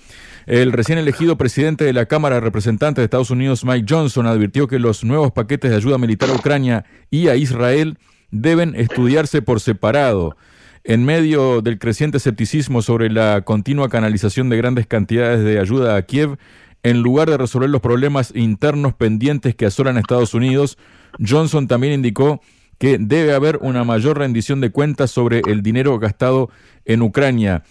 El 0.46 0.72
recién 0.72 0.98
elegido 0.98 1.38
presidente 1.38 1.84
de 1.84 1.94
la 1.94 2.06
Cámara 2.06 2.36
de 2.36 2.40
Representantes 2.42 3.00
de 3.00 3.04
Estados 3.04 3.30
Unidos, 3.30 3.64
Mike 3.64 3.86
Johnson, 3.88 4.26
advirtió 4.26 4.68
que 4.68 4.78
los 4.78 5.02
nuevos 5.02 5.32
paquetes 5.32 5.70
de 5.70 5.76
ayuda 5.78 5.96
militar 5.96 6.28
a 6.28 6.34
Ucrania 6.34 6.84
y 7.10 7.28
a 7.28 7.36
Israel 7.36 7.98
deben 8.30 8.74
estudiarse 8.76 9.40
por 9.40 9.60
separado. 9.60 10.36
En 10.82 11.04
medio 11.04 11.60
del 11.60 11.78
creciente 11.78 12.16
escepticismo 12.16 12.80
sobre 12.80 13.10
la 13.10 13.42
continua 13.42 13.90
canalización 13.90 14.48
de 14.48 14.56
grandes 14.56 14.86
cantidades 14.86 15.44
de 15.44 15.60
ayuda 15.60 15.96
a 15.96 16.02
Kiev, 16.02 16.38
en 16.82 17.02
lugar 17.02 17.28
de 17.28 17.36
resolver 17.36 17.68
los 17.68 17.82
problemas 17.82 18.32
internos 18.34 18.94
pendientes 18.94 19.54
que 19.54 19.66
asolan 19.66 19.98
a 19.98 20.00
Estados 20.00 20.32
Unidos, 20.32 20.78
Johnson 21.18 21.68
también 21.68 21.92
indicó 21.92 22.40
que 22.78 22.96
debe 22.98 23.34
haber 23.34 23.58
una 23.60 23.84
mayor 23.84 24.18
rendición 24.18 24.62
de 24.62 24.70
cuentas 24.70 25.10
sobre 25.10 25.42
el 25.46 25.62
dinero 25.62 25.98
gastado 25.98 26.48
en 26.86 27.02
Ucrania. 27.02 27.62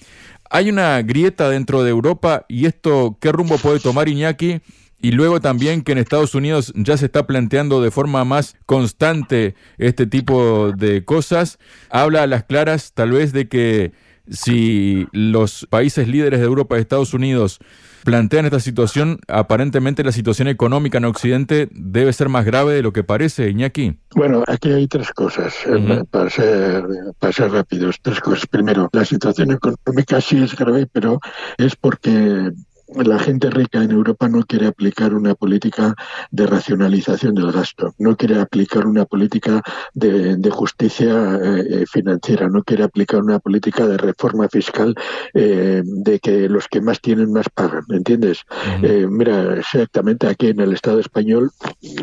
Hay 0.52 0.70
una 0.70 1.02
grieta 1.02 1.50
dentro 1.50 1.84
de 1.84 1.90
Europa 1.90 2.46
y 2.48 2.68
esto, 2.68 3.18
¿qué 3.20 3.32
rumbo 3.32 3.58
puede 3.58 3.80
tomar 3.80 4.08
Iñaki? 4.08 4.62
Y 5.02 5.12
luego 5.12 5.40
también 5.40 5.82
que 5.82 5.94
en 5.94 5.98
Estados 5.98 6.36
Unidos 6.36 6.74
ya 6.76 6.98
se 6.98 7.06
está 7.06 7.26
planteando 7.26 7.82
de 7.82 7.92
forma 7.92 8.26
más 8.26 8.56
constante 8.66 9.56
este 9.78 10.08
tipo 10.08 10.74
de 10.74 11.06
cosas. 11.06 11.58
Habla 11.90 12.24
a 12.24 12.28
las 12.28 12.44
claras 12.44 12.92
tal 12.94 13.12
vez 13.12 13.32
de 13.32 13.48
que 13.48 13.94
si 14.30 15.08
los 15.12 15.68
países 15.70 16.08
líderes 16.08 16.40
de 16.40 16.46
Europa 16.46 16.78
y 16.78 16.82
Estados 16.82 17.14
Unidos 17.14 17.60
plantean 18.04 18.46
esta 18.46 18.60
situación, 18.60 19.20
aparentemente 19.28 20.04
la 20.04 20.12
situación 20.12 20.48
económica 20.48 20.98
en 20.98 21.06
Occidente 21.06 21.68
debe 21.72 22.14
ser 22.14 22.30
más 22.30 22.46
grave 22.46 22.74
de 22.74 22.82
lo 22.82 22.94
que 22.94 23.04
parece, 23.04 23.50
Iñaki. 23.50 23.98
Bueno, 24.16 24.44
aquí 24.48 24.72
hay 24.72 24.88
tres 24.88 25.12
cosas, 25.12 25.54
eh, 25.66 26.04
para, 26.10 26.30
ser, 26.30 26.84
para 27.20 27.34
ser 27.34 27.52
rápidos. 27.52 27.98
Tres 28.02 28.20
cosas. 28.20 28.48
Primero, 28.48 28.90
la 28.94 29.06
situación 29.06 29.52
económica 29.52 30.22
sí 30.22 30.42
es 30.42 30.56
grave, 30.56 30.88
pero 30.92 31.20
es 31.58 31.76
porque 31.76 32.52
la 32.96 33.20
gente 33.20 33.50
rica 33.50 33.84
en 33.84 33.92
Europa 33.92 34.28
no 34.28 34.44
quiere 34.44 34.68
aplicar 34.68 35.14
una 35.14 35.36
política 35.36 35.96
de 36.32 36.48
racionalización 36.48 37.36
del 37.36 37.52
gasto, 37.52 37.94
no 37.98 38.16
quiere 38.16 38.40
aplicar 38.40 38.88
una 38.88 39.06
política 39.06 39.62
de, 39.94 40.50
justicia 40.50 41.40
eh, 41.44 41.86
financiera, 41.86 42.50
no 42.50 42.64
quiere 42.64 42.84
aplicar 42.84 43.22
una 43.22 43.40
política 43.40 43.86
de 43.88 43.98
reforma 43.98 44.50
fiscal 44.50 44.96
eh, 45.34 45.84
de 45.86 46.20
que 46.20 46.50
los 46.50 46.68
que 46.68 46.82
más 46.82 47.00
tienen 47.00 47.32
más 47.32 47.48
pagan, 47.50 47.84
¿me 47.88 47.98
entiendes? 47.98 48.42
Eh, 48.82 49.08
mira, 49.10 49.56
exactamente 49.56 50.28
aquí 50.28 50.48
en 50.48 50.60
el 50.60 50.74
Estado 50.74 51.00
español 51.00 51.52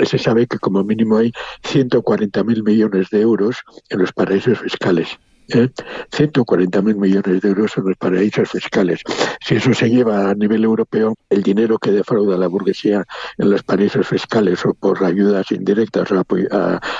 se 0.05 0.19
sabe 0.19 0.47
que 0.47 0.59
como 0.59 0.85
mínimo 0.85 1.17
hay 1.17 1.33
140.000 1.65 2.63
millones 2.63 3.11
de 3.11 3.21
euros 3.21 3.57
en 3.91 3.99
los 3.99 4.13
paraísos 4.13 4.61
fiscales. 4.61 5.19
¿Eh? 5.49 5.71
140 6.13 6.83
mil 6.83 6.97
millones 6.97 7.41
de 7.41 7.49
euros 7.49 7.77
en 7.77 7.85
los 7.85 7.97
paraísos 7.97 8.51
fiscales. 8.51 9.01
Si 9.41 9.57
eso 9.57 9.73
se 9.75 9.89
lleva 9.89 10.31
a 10.31 10.35
nivel 10.35 10.65
europeo, 10.65 11.15
el 11.31 11.43
dinero 11.43 11.79
que 11.79 11.91
defrauda 11.91 12.37
la 12.37 12.49
burguesía 12.49 13.05
en 13.39 13.51
los 13.51 13.63
paraísos 13.63 14.07
fiscales 14.07 14.65
o 14.65 14.75
por 14.75 15.05
ayudas 15.05 15.51
indirectas 15.53 16.11
o 16.11 16.25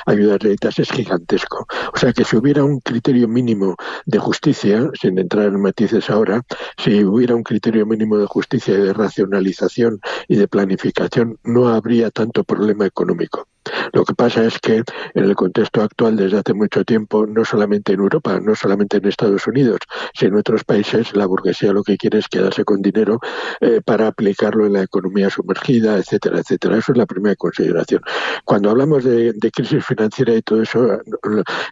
ayudas 0.07 0.39
directas 0.39 0.79
es 0.79 0.91
gigantesco. 0.91 1.67
O 1.95 1.99
sea 1.99 2.13
que 2.13 2.25
si 2.25 2.37
hubiera 2.37 2.65
un 2.65 2.81
criterio 2.81 3.29
mínimo 3.29 3.77
de 4.05 4.19
justicia, 4.19 4.91
sin 5.01 5.19
entrar 5.19 5.47
en 5.47 5.61
matices 5.61 6.11
ahora, 6.11 6.43
si 6.79 7.05
hubiera 7.05 7.35
un 7.35 7.43
criterio 7.43 7.87
mínimo 7.87 8.19
de 8.19 8.27
justicia 8.27 8.75
y 8.75 8.83
de 8.83 8.93
racionalización 8.93 10.01
y 10.29 10.37
de 10.37 10.49
planificación, 10.49 11.39
no 11.45 11.69
habría 11.69 12.11
tanto 12.11 12.45
problema 12.45 12.87
económico. 12.87 13.47
Lo 13.93 14.05
que 14.05 14.15
pasa 14.15 14.45
es 14.45 14.59
que 14.59 14.83
en 15.15 15.25
el 15.25 15.35
contexto 15.35 15.83
actual, 15.83 16.17
desde 16.17 16.39
hace 16.39 16.55
mucho 16.55 16.85
tiempo, 16.85 17.27
no 17.27 17.45
solamente 17.45 17.93
en 17.93 18.01
Europa, 18.01 18.39
no 18.41 18.55
solamente 18.55 18.99
en 18.99 19.07
Estados 19.07 19.47
Unidos, 19.47 19.79
sino 20.15 20.35
en 20.35 20.41
otros 20.41 20.65
países, 20.65 21.15
la 21.15 21.27
burguesía 21.27 21.73
lo 21.73 21.83
que 21.83 21.97
quiere 21.97 22.19
es 22.19 22.29
quedarse 22.29 22.65
con 22.65 22.83
dinero 22.83 23.21
eh, 23.61 23.81
para 23.85 24.09
aplicarlo 24.09 24.67
en 24.67 24.75
la 24.75 24.83
economía 24.83 25.31
sumergida, 25.31 25.97
etcétera, 25.97 26.41
etcétera. 26.41 26.79
Eso 26.79 26.93
es 26.93 26.99
la 26.99 27.07
primera 27.07 27.37
consideración. 27.37 28.03
Cuando 28.45 28.71
hablamos 28.71 29.05
de, 29.05 29.35
crisis 29.55 29.87
financiera 29.87 30.35
y 30.35 30.43
todo 30.43 30.63
eso, 30.63 31.01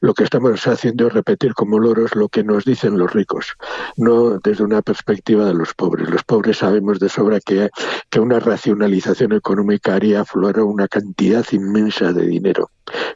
lo 0.01 0.15
que 0.15 0.25
estamos 0.25 0.67
haciendo 0.67 1.09
es 1.09 1.13
repetir 1.13 1.55
como 1.55 1.79
loros 1.79 2.15
lo 2.15 2.29
que 2.29 2.45
nos 2.45 2.65
dicen 2.65 2.99
los 2.99 3.13
ricos, 3.13 3.55
no 3.97 4.39
desde 4.39 4.65
una 4.65 4.81
perspectiva 4.81 5.45
de 5.45 5.55
los 5.55 5.75
pobres. 5.75 6.09
Los 6.09 6.23
pobres 6.25 6.59
sabemos 6.59 7.01
de 7.01 7.09
sobra 7.09 7.41
que, 7.41 7.69
que 8.11 8.21
una 8.21 8.39
racionalización 8.39 9.33
económica 9.33 9.95
haría 9.95 10.21
aflorar 10.21 10.63
una 10.65 10.89
cantidad 10.89 11.45
inmensa 11.53 11.84
de 12.12 12.26
dinero 12.26 12.71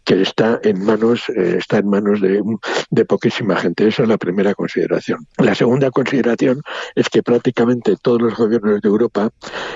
que 0.05 0.23
está 0.23 0.61
en 0.63 0.85
manos 0.85 1.29
eh, 1.29 1.57
está 1.59 1.79
en 1.79 1.89
manos 1.89 2.21
de, 2.21 3.05
poquísima 3.05 3.57
gente. 3.57 3.89
Esa 3.89 4.03
es 4.03 4.09
la 4.09 4.19
primera 4.19 4.55
consideración. 4.55 5.27
La 5.39 5.55
segunda 5.55 5.91
consideración 5.91 6.63
es 6.95 7.09
que 7.09 7.23
prácticamente 7.23 7.97
todos 8.01 8.21
los 8.21 8.37
gobiernos 8.37 8.81
de 8.81 8.89
Europa, 8.89 9.31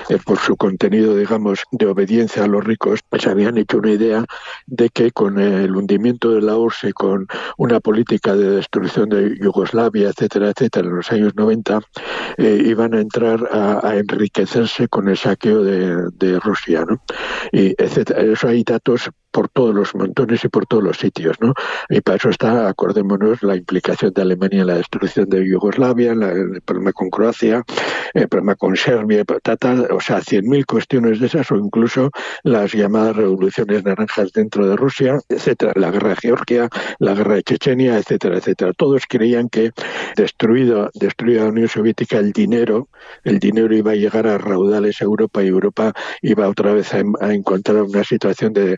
eh, 0.09 0.17
por 0.23 0.39
su 0.39 0.55
contenido, 0.55 1.15
digamos, 1.15 1.63
de 1.71 1.87
obediencia 1.87 2.43
a 2.43 2.47
los 2.47 2.63
ricos, 2.63 3.01
se 3.17 3.29
habían 3.29 3.57
hecho 3.57 3.77
una 3.77 3.91
idea 3.91 4.25
de 4.67 4.89
que 4.89 5.11
con 5.11 5.39
el 5.39 5.75
hundimiento 5.75 6.31
de 6.31 6.41
la 6.41 6.57
URSS 6.57 6.89
y 6.89 6.93
con 6.93 7.27
una 7.57 7.79
política 7.79 8.35
de 8.35 8.49
destrucción 8.51 9.09
de 9.09 9.37
Yugoslavia, 9.39 10.09
etcétera, 10.09 10.49
etcétera, 10.49 10.87
en 10.87 10.95
los 10.95 11.11
años 11.11 11.35
90, 11.35 11.81
eh, 12.37 12.63
iban 12.65 12.93
a 12.93 13.01
entrar 13.01 13.49
a, 13.51 13.95
enriquecerse 13.95 14.87
con 14.87 15.07
el 15.07 15.17
saqueo 15.17 15.63
de, 15.63 16.09
de 16.17 16.39
Rusia, 16.39 16.85
¿no? 16.87 17.01
Y 17.51 17.75
etcétera. 17.77 18.21
Eso 18.21 18.47
hay 18.47 18.63
datos 18.63 19.09
por 19.33 19.49
todos 19.49 19.73
los 19.73 19.95
montones 19.95 20.45
y 20.45 20.47
por 20.47 20.67
todos 20.67 20.83
los 20.83 20.97
sitios, 20.97 21.41
¿no? 21.41 21.53
Y 21.89 22.01
para 22.01 22.17
eso 22.17 22.29
está, 22.29 22.69
acordémonos, 22.69 23.41
la 23.41 23.55
implicación 23.55 24.13
de 24.13 24.21
Alemania 24.21 24.61
en 24.61 24.67
la 24.67 24.77
destrucción 24.77 25.27
de 25.27 25.45
Yugoslavia, 25.45 26.11
el 26.11 26.61
problema 26.61 26.93
con 26.93 27.09
Croacia, 27.09 27.63
el 28.13 28.27
problema 28.29 28.55
con 28.55 28.75
Serbia, 28.75 29.25
o 29.89 29.99
sea, 29.99 30.21
cien 30.21 30.47
mil 30.47 30.65
cuestiones 30.67 31.19
de 31.19 31.25
esas, 31.25 31.51
o 31.51 31.55
incluso 31.55 32.11
las 32.43 32.73
llamadas 32.73 33.15
revoluciones 33.15 33.83
naranjas 33.83 34.31
dentro 34.33 34.67
de 34.67 34.75
Rusia, 34.75 35.17
etcétera, 35.27 35.73
la 35.75 35.89
guerra 35.89 36.09
de 36.09 36.15
Georgia, 36.17 36.69
la 36.99 37.15
guerra 37.15 37.35
de 37.35 37.43
Chechenia, 37.43 37.97
etcétera, 37.97 38.37
etcétera. 38.37 38.71
Todos 38.77 39.03
creían 39.09 39.49
que 39.49 39.71
destruido, 40.15 40.91
destruida 40.93 41.45
la 41.45 41.49
Unión 41.49 41.67
Soviética, 41.67 42.19
el 42.19 42.33
dinero, 42.33 42.87
el 43.23 43.39
dinero 43.39 43.75
iba 43.75 43.91
a 43.91 43.95
llegar 43.95 44.27
a 44.27 44.37
raudales 44.37 45.01
a 45.01 45.05
Europa 45.05 45.43
y 45.43 45.47
Europa 45.47 45.91
iba 46.21 46.47
otra 46.47 46.73
vez 46.73 46.93
a, 46.93 47.01
encontrar 47.33 47.81
una 47.81 48.03
situación 48.03 48.53
de 48.53 48.77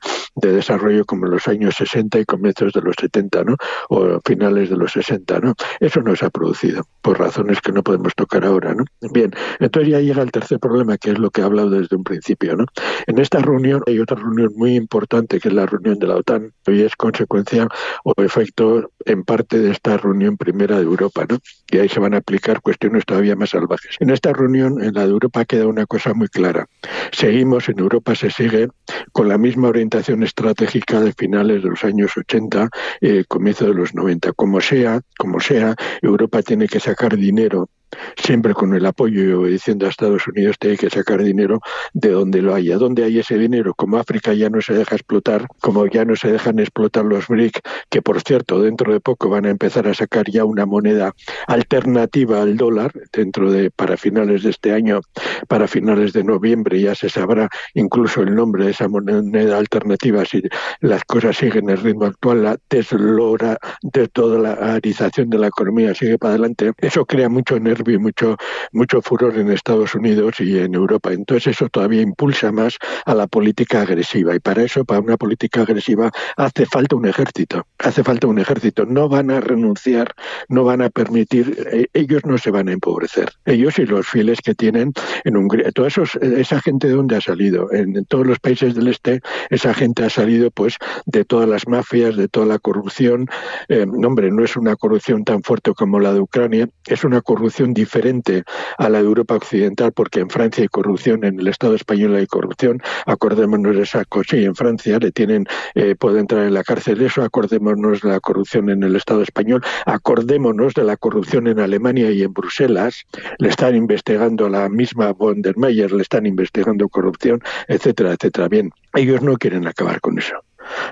desarrollo 0.51 1.05
como 1.05 1.25
en 1.25 1.31
los 1.31 1.47
años 1.47 1.75
60 1.75 2.19
y 2.19 2.25
comienzos 2.25 2.73
de 2.73 2.81
los 2.81 2.95
70, 2.99 3.43
¿no? 3.43 3.55
O 3.89 4.19
finales 4.25 4.69
de 4.69 4.77
los 4.77 4.91
60, 4.91 5.39
¿no? 5.39 5.53
Eso 5.79 6.01
no 6.01 6.15
se 6.15 6.25
ha 6.25 6.29
producido, 6.29 6.87
por 7.01 7.19
razones 7.19 7.61
que 7.61 7.71
no 7.71 7.83
podemos 7.83 8.13
tocar 8.15 8.45
ahora, 8.45 8.73
¿no? 8.73 8.85
Bien, 9.11 9.31
entonces 9.59 9.91
ya 9.91 9.99
llega 9.99 10.21
el 10.21 10.31
tercer 10.31 10.59
problema, 10.59 10.97
que 10.97 11.11
es 11.11 11.19
lo 11.19 11.29
que 11.29 11.41
he 11.41 11.43
hablado 11.43 11.69
desde 11.69 11.95
un 11.95 12.03
principio, 12.03 12.55
¿no? 12.55 12.65
En 13.07 13.19
esta 13.19 13.39
reunión 13.39 13.81
hay 13.87 13.99
otra 13.99 14.17
reunión 14.17 14.53
muy 14.55 14.75
importante, 14.75 15.39
que 15.39 15.49
es 15.49 15.53
la 15.53 15.65
reunión 15.65 15.99
de 15.99 16.07
la 16.07 16.15
OTAN, 16.15 16.53
y 16.67 16.81
es 16.81 16.95
consecuencia 16.95 17.67
o 18.03 18.13
efecto 18.21 18.91
en 19.05 19.23
parte 19.23 19.59
de 19.59 19.71
esta 19.71 19.97
reunión 19.97 20.37
primera 20.37 20.77
de 20.77 20.83
Europa, 20.83 21.25
¿no? 21.29 21.37
Y 21.71 21.77
ahí 21.77 21.89
se 21.89 21.99
van 21.99 22.13
a 22.13 22.17
aplicar 22.17 22.61
cuestiones 22.61 23.05
todavía 23.05 23.35
más 23.35 23.49
salvajes. 23.51 23.95
En 23.99 24.09
esta 24.09 24.33
reunión, 24.33 24.83
en 24.83 24.93
la 24.93 25.05
de 25.05 25.11
Europa, 25.11 25.45
queda 25.45 25.67
una 25.67 25.85
cosa 25.85 26.13
muy 26.13 26.27
clara. 26.27 26.67
Seguimos, 27.11 27.69
en 27.69 27.79
Europa 27.79 28.15
se 28.15 28.29
sigue 28.29 28.69
con 29.11 29.29
la 29.29 29.37
misma 29.37 29.69
orientación 29.69 30.23
estratégica 30.23 31.01
de 31.01 31.13
finales 31.13 31.63
de 31.63 31.69
los 31.69 31.83
años 31.83 32.11
80, 32.15 32.69
eh, 33.01 33.23
comienzo 33.27 33.65
de 33.65 33.73
los 33.73 33.95
90. 33.95 34.33
Como 34.33 34.61
sea, 34.61 35.01
como 35.17 35.39
sea, 35.39 35.75
Europa 36.01 36.41
tiene 36.41 36.67
que 36.67 36.79
sacar 36.79 37.17
dinero 37.17 37.69
siempre 38.17 38.53
con 38.53 38.73
el 38.73 38.85
apoyo 38.85 39.23
y 39.23 39.31
obedeciendo 39.31 39.85
a 39.85 39.89
Estados 39.89 40.27
Unidos, 40.27 40.57
tiene 40.59 40.77
que 40.77 40.89
sacar 40.89 41.23
dinero 41.23 41.59
de 41.93 42.09
donde 42.09 42.41
lo 42.41 42.53
haya. 42.53 42.77
¿Dónde 42.77 43.03
hay 43.03 43.19
ese 43.19 43.37
dinero? 43.37 43.73
Como 43.73 43.97
África 43.97 44.33
ya 44.33 44.49
no 44.49 44.61
se 44.61 44.73
deja 44.73 44.95
explotar, 44.95 45.47
como 45.61 45.85
ya 45.87 46.05
no 46.05 46.15
se 46.15 46.31
dejan 46.31 46.59
explotar 46.59 47.05
los 47.05 47.27
BRIC, 47.27 47.59
que 47.89 48.01
por 48.01 48.21
cierto, 48.21 48.61
dentro 48.61 48.93
de 48.93 48.99
poco 48.99 49.29
van 49.29 49.45
a 49.45 49.49
empezar 49.49 49.87
a 49.87 49.93
sacar 49.93 50.29
ya 50.29 50.45
una 50.45 50.65
moneda 50.65 51.13
alternativa 51.47 52.41
al 52.41 52.57
dólar, 52.57 52.91
dentro 53.11 53.51
de, 53.51 53.71
para 53.71 53.97
finales 53.97 54.43
de 54.43 54.49
este 54.49 54.73
año, 54.73 55.01
para 55.47 55.67
finales 55.67 56.13
de 56.13 56.23
noviembre, 56.23 56.81
ya 56.81 56.95
se 56.95 57.09
sabrá 57.09 57.49
incluso 57.73 58.21
el 58.21 58.35
nombre 58.35 58.65
de 58.65 58.71
esa 58.71 58.87
moneda 58.87 59.57
alternativa 59.57 60.25
si 60.25 60.43
las 60.79 61.03
cosas 61.05 61.37
siguen 61.37 61.69
el 61.69 61.77
ritmo 61.77 62.05
actual, 62.05 62.43
la 62.43 62.57
deslora 62.69 63.57
de 63.81 64.07
toda 64.07 64.39
la 64.39 64.53
arización 64.75 65.29
de 65.29 65.37
la 65.37 65.47
economía 65.47 65.93
sigue 65.93 66.17
para 66.17 66.31
adelante. 66.31 66.71
Eso 66.77 67.05
crea 67.05 67.29
mucho 67.29 67.59
nervio 67.59 67.84
y 67.91 67.97
mucho, 67.97 68.37
mucho 68.71 69.01
furor 69.01 69.37
en 69.37 69.51
Estados 69.51 69.95
Unidos 69.95 70.39
y 70.39 70.57
en 70.57 70.75
Europa. 70.75 71.13
Entonces 71.13 71.55
eso 71.55 71.69
todavía 71.69 72.01
impulsa 72.01 72.51
más 72.51 72.77
a 73.05 73.13
la 73.13 73.27
política 73.27 73.81
agresiva 73.81 74.35
y 74.35 74.39
para 74.39 74.63
eso, 74.63 74.85
para 74.85 74.99
una 74.99 75.17
política 75.17 75.61
agresiva, 75.61 76.11
hace 76.37 76.65
falta 76.65 76.95
un 76.95 77.07
ejército. 77.07 77.65
Hace 77.79 78.03
falta 78.03 78.27
un 78.27 78.39
ejército. 78.39 78.85
No 78.85 79.09
van 79.09 79.31
a 79.31 79.39
renunciar, 79.39 80.13
no 80.49 80.63
van 80.63 80.81
a 80.81 80.89
permitir, 80.89 81.57
eh, 81.71 81.87
ellos 81.93 82.25
no 82.25 82.37
se 82.37 82.51
van 82.51 82.69
a 82.69 82.73
empobrecer. 82.73 83.31
Ellos 83.45 83.79
y 83.79 83.85
los 83.85 84.07
fieles 84.07 84.39
que 84.41 84.55
tienen 84.55 84.93
en 85.23 85.37
Hungría. 85.37 85.71
Toda 85.71 85.87
esa 85.87 86.61
gente 86.61 86.87
de 86.87 86.93
dónde 86.93 87.15
ha 87.15 87.21
salido. 87.21 87.71
En, 87.71 88.05
todos 88.05 88.27
los 88.27 88.39
países 88.39 88.75
del 88.75 88.87
este, 88.87 89.21
esa 89.49 89.73
gente 89.73 90.03
ha 90.03 90.09
salido 90.09 90.51
pues 90.51 90.77
de 91.05 91.25
todas 91.25 91.47
las 91.47 91.67
mafias, 91.67 92.15
de 92.15 92.27
toda 92.27 92.45
la 92.45 92.59
corrupción. 92.59 93.27
Eh, 93.69 93.85
hombre, 93.85 94.31
no 94.31 94.43
es 94.43 94.55
una 94.55 94.75
corrupción 94.75 95.23
tan 95.23 95.43
fuerte 95.43 95.73
como 95.73 95.99
la 95.99 96.13
de 96.13 96.19
Ucrania, 96.19 96.69
es 96.87 97.03
una 97.03 97.21
corrupción 97.21 97.64
diferente 97.73 98.43
a 98.77 98.89
la 98.89 98.99
de 98.99 99.05
Europa 99.05 99.35
Occidental, 99.35 99.91
porque 99.91 100.19
en 100.19 100.29
Francia 100.29 100.61
hay 100.61 100.67
corrupción, 100.67 101.23
en 101.23 101.39
el 101.39 101.47
Estado 101.47 101.75
español 101.75 102.15
hay 102.15 102.27
corrupción, 102.27 102.81
acordémonos 103.05 103.75
de 103.75 103.83
esa 103.83 104.05
cosa, 104.05 104.37
y 104.37 104.45
en 104.45 104.55
Francia 104.55 104.97
le 104.99 105.11
tienen, 105.11 105.45
eh, 105.75 105.95
puede 105.95 106.19
entrar 106.19 106.45
en 106.45 106.53
la 106.53 106.63
cárcel 106.63 107.01
eso, 107.01 107.23
acordémonos 107.23 108.01
de 108.01 108.09
la 108.09 108.19
corrupción 108.19 108.69
en 108.69 108.83
el 108.83 108.95
Estado 108.95 109.21
español, 109.21 109.63
acordémonos 109.85 110.73
de 110.73 110.83
la 110.83 110.97
corrupción 110.97 111.47
en 111.47 111.59
Alemania 111.59 112.11
y 112.11 112.23
en 112.23 112.33
Bruselas, 112.33 113.05
le 113.39 113.49
están 113.49 113.75
investigando 113.75 114.47
a 114.47 114.49
la 114.49 114.69
misma 114.69 115.13
von 115.13 115.41
der 115.41 115.57
Meyer, 115.57 115.91
le 115.91 116.01
están 116.01 116.25
investigando 116.25 116.89
corrupción, 116.89 117.41
etcétera, 117.67 118.13
etcétera. 118.13 118.47
Bien, 118.47 118.71
ellos 118.93 119.21
no 119.21 119.37
quieren 119.37 119.67
acabar 119.67 120.01
con 120.01 120.17
eso. 120.17 120.35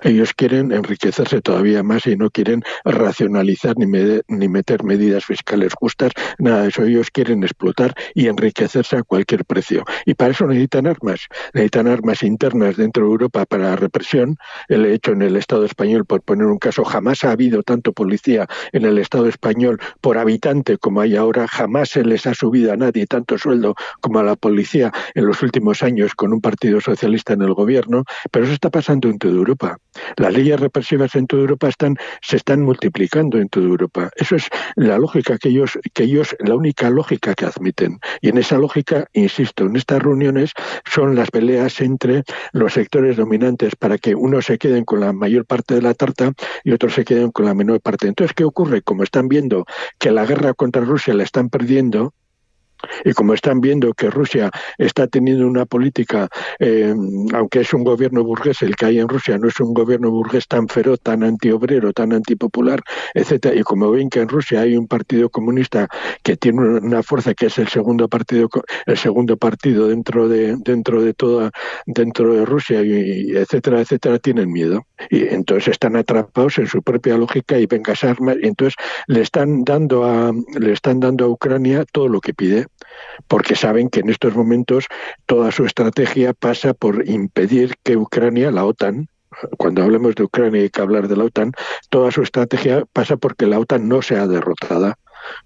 Ellos 0.03 0.33
quieren 0.33 0.71
enriquecerse 0.71 1.41
todavía 1.41 1.83
más 1.83 2.05
y 2.07 2.15
no 2.15 2.29
quieren 2.29 2.63
racionalizar 2.83 3.77
ni, 3.77 3.87
ni 4.27 4.47
meter 4.47 4.83
medidas 4.83 5.25
fiscales 5.25 5.73
justas, 5.73 6.11
nada 6.39 6.63
de 6.63 6.69
eso. 6.69 6.83
Ellos 6.83 7.09
quieren 7.11 7.43
explotar 7.43 7.93
y 8.13 8.27
enriquecerse 8.27 8.97
a 8.97 9.03
cualquier 9.03 9.45
precio. 9.45 9.83
Y 10.05 10.13
para 10.13 10.31
eso 10.31 10.47
necesitan 10.47 10.87
armas. 10.87 11.27
Necesitan 11.53 11.87
armas 11.87 12.23
internas 12.23 12.77
dentro 12.77 13.03
de 13.03 13.11
Europa 13.11 13.45
para 13.45 13.63
la 13.69 13.75
represión. 13.75 14.37
El 14.67 14.85
hecho 14.85 15.11
en 15.11 15.21
el 15.21 15.35
Estado 15.35 15.65
español, 15.65 16.05
por 16.05 16.21
poner 16.21 16.47
un 16.47 16.57
caso, 16.57 16.83
jamás 16.83 17.23
ha 17.23 17.31
habido 17.31 17.63
tanto 17.63 17.93
policía 17.93 18.47
en 18.71 18.85
el 18.85 18.97
Estado 18.97 19.27
español 19.27 19.79
por 20.01 20.17
habitante 20.17 20.77
como 20.77 21.01
hay 21.01 21.15
ahora. 21.15 21.47
Jamás 21.47 21.89
se 21.89 22.03
les 22.03 22.25
ha 22.27 22.33
subido 22.33 22.73
a 22.73 22.77
nadie 22.77 23.05
tanto 23.07 23.37
sueldo 23.37 23.75
como 24.01 24.19
a 24.19 24.23
la 24.23 24.35
policía 24.35 24.91
en 25.15 25.25
los 25.25 25.41
últimos 25.41 25.83
años 25.83 26.13
con 26.15 26.33
un 26.33 26.41
partido 26.41 26.81
socialista 26.81 27.33
en 27.33 27.41
el 27.41 27.53
gobierno. 27.53 28.03
Pero 28.31 28.45
eso 28.45 28.53
está 28.53 28.69
pasando 28.69 29.09
en 29.09 29.17
toda 29.17 29.33
Europa. 29.33 29.62
Las 30.17 30.33
leyes 30.33 30.59
represivas 30.59 31.15
en 31.15 31.27
toda 31.27 31.43
Europa 31.43 31.69
se 32.21 32.35
están 32.35 32.61
multiplicando 32.61 33.37
en 33.37 33.49
toda 33.49 33.67
Europa. 33.67 34.09
Eso 34.15 34.35
es 34.35 34.47
la 34.75 34.97
lógica 34.97 35.37
que 35.37 35.49
ellos, 35.49 35.77
que 35.93 36.03
ellos, 36.03 36.35
la 36.39 36.55
única 36.55 36.89
lógica 36.89 37.35
que 37.35 37.45
admiten. 37.45 37.99
Y 38.21 38.29
en 38.29 38.37
esa 38.37 38.57
lógica, 38.57 39.07
insisto, 39.13 39.65
en 39.65 39.75
estas 39.75 40.01
reuniones 40.01 40.51
son 40.85 41.15
las 41.15 41.29
peleas 41.29 41.79
entre 41.81 42.23
los 42.51 42.73
sectores 42.73 43.17
dominantes 43.17 43.75
para 43.75 43.97
que 43.97 44.15
unos 44.15 44.45
se 44.45 44.57
queden 44.57 44.83
con 44.83 44.99
la 44.99 45.13
mayor 45.13 45.45
parte 45.45 45.75
de 45.75 45.81
la 45.81 45.93
tarta 45.93 46.33
y 46.63 46.71
otros 46.71 46.93
se 46.93 47.05
queden 47.05 47.31
con 47.31 47.45
la 47.45 47.53
menor 47.53 47.81
parte. 47.81 48.07
Entonces, 48.07 48.33
¿qué 48.33 48.43
ocurre? 48.43 48.81
Como 48.81 49.03
están 49.03 49.27
viendo 49.27 49.65
que 49.99 50.11
la 50.11 50.25
guerra 50.25 50.53
contra 50.53 50.83
Rusia 50.83 51.13
la 51.13 51.23
están 51.23 51.49
perdiendo, 51.49 52.13
y 53.05 53.13
como 53.13 53.33
están 53.33 53.61
viendo 53.61 53.93
que 53.93 54.09
Rusia 54.09 54.51
está 54.77 55.07
teniendo 55.07 55.47
una 55.47 55.65
política, 55.65 56.29
eh, 56.59 56.93
aunque 57.33 57.61
es 57.61 57.73
un 57.73 57.83
gobierno 57.83 58.23
burgués, 58.23 58.61
el 58.61 58.75
que 58.75 58.85
hay 58.85 58.99
en 58.99 59.07
Rusia 59.07 59.37
no 59.37 59.47
es 59.47 59.59
un 59.59 59.73
gobierno 59.73 60.11
burgués 60.11 60.47
tan 60.47 60.67
feroz, 60.67 60.99
tan 61.01 61.23
antiobrero, 61.23 61.93
tan 61.93 62.13
antipopular, 62.13 62.81
etcétera, 63.13 63.55
y 63.55 63.63
como 63.63 63.91
ven 63.91 64.09
que 64.09 64.21
en 64.21 64.29
Rusia 64.29 64.61
hay 64.61 64.77
un 64.77 64.87
partido 64.87 65.29
comunista 65.29 65.87
que 66.23 66.37
tiene 66.37 66.61
una 66.61 67.03
fuerza 67.03 67.33
que 67.33 67.47
es 67.47 67.57
el 67.57 67.67
segundo 67.67 68.07
partido, 68.07 68.49
el 68.85 68.97
segundo 68.97 69.37
partido 69.37 69.87
dentro 69.87 70.27
de 70.27 70.55
dentro 70.57 71.01
de 71.01 71.13
toda 71.13 71.51
dentro 71.85 72.33
de 72.33 72.45
Rusia 72.45 72.81
y, 72.83 73.35
etcétera, 73.35 73.81
etcétera, 73.81 74.19
tienen 74.19 74.51
miedo. 74.51 74.85
Y 75.09 75.23
entonces 75.27 75.69
están 75.69 75.95
atrapados 75.95 76.57
en 76.59 76.67
su 76.67 76.81
propia 76.81 77.17
lógica 77.17 77.59
y 77.59 77.65
vengas 77.65 78.03
armas, 78.03 78.37
y 78.41 78.47
entonces 78.47 78.75
le 79.07 79.21
están 79.21 79.63
dando 79.63 80.05
a 80.05 80.31
le 80.59 80.71
están 80.71 80.99
dando 80.99 81.25
a 81.25 81.29
Ucrania 81.29 81.85
todo 81.91 82.07
lo 82.07 82.19
que 82.21 82.33
pide 82.33 82.67
porque 83.27 83.55
saben 83.55 83.89
que 83.89 84.01
en 84.01 84.09
estos 84.09 84.35
momentos 84.35 84.85
toda 85.25 85.51
su 85.51 85.65
estrategia 85.65 86.33
pasa 86.33 86.73
por 86.73 87.07
impedir 87.07 87.75
que 87.83 87.97
Ucrania, 87.97 88.51
la 88.51 88.65
OTAN, 88.65 89.07
cuando 89.57 89.83
hablemos 89.83 90.15
de 90.15 90.23
Ucrania 90.23 90.61
hay 90.61 90.69
que 90.69 90.81
hablar 90.81 91.07
de 91.07 91.17
la 91.17 91.25
OTAN, 91.25 91.51
toda 91.89 92.11
su 92.11 92.21
estrategia 92.21 92.83
pasa 92.93 93.17
porque 93.17 93.47
la 93.47 93.59
OTAN 93.59 93.87
no 93.87 94.01
sea 94.01 94.27
derrotada 94.27 94.97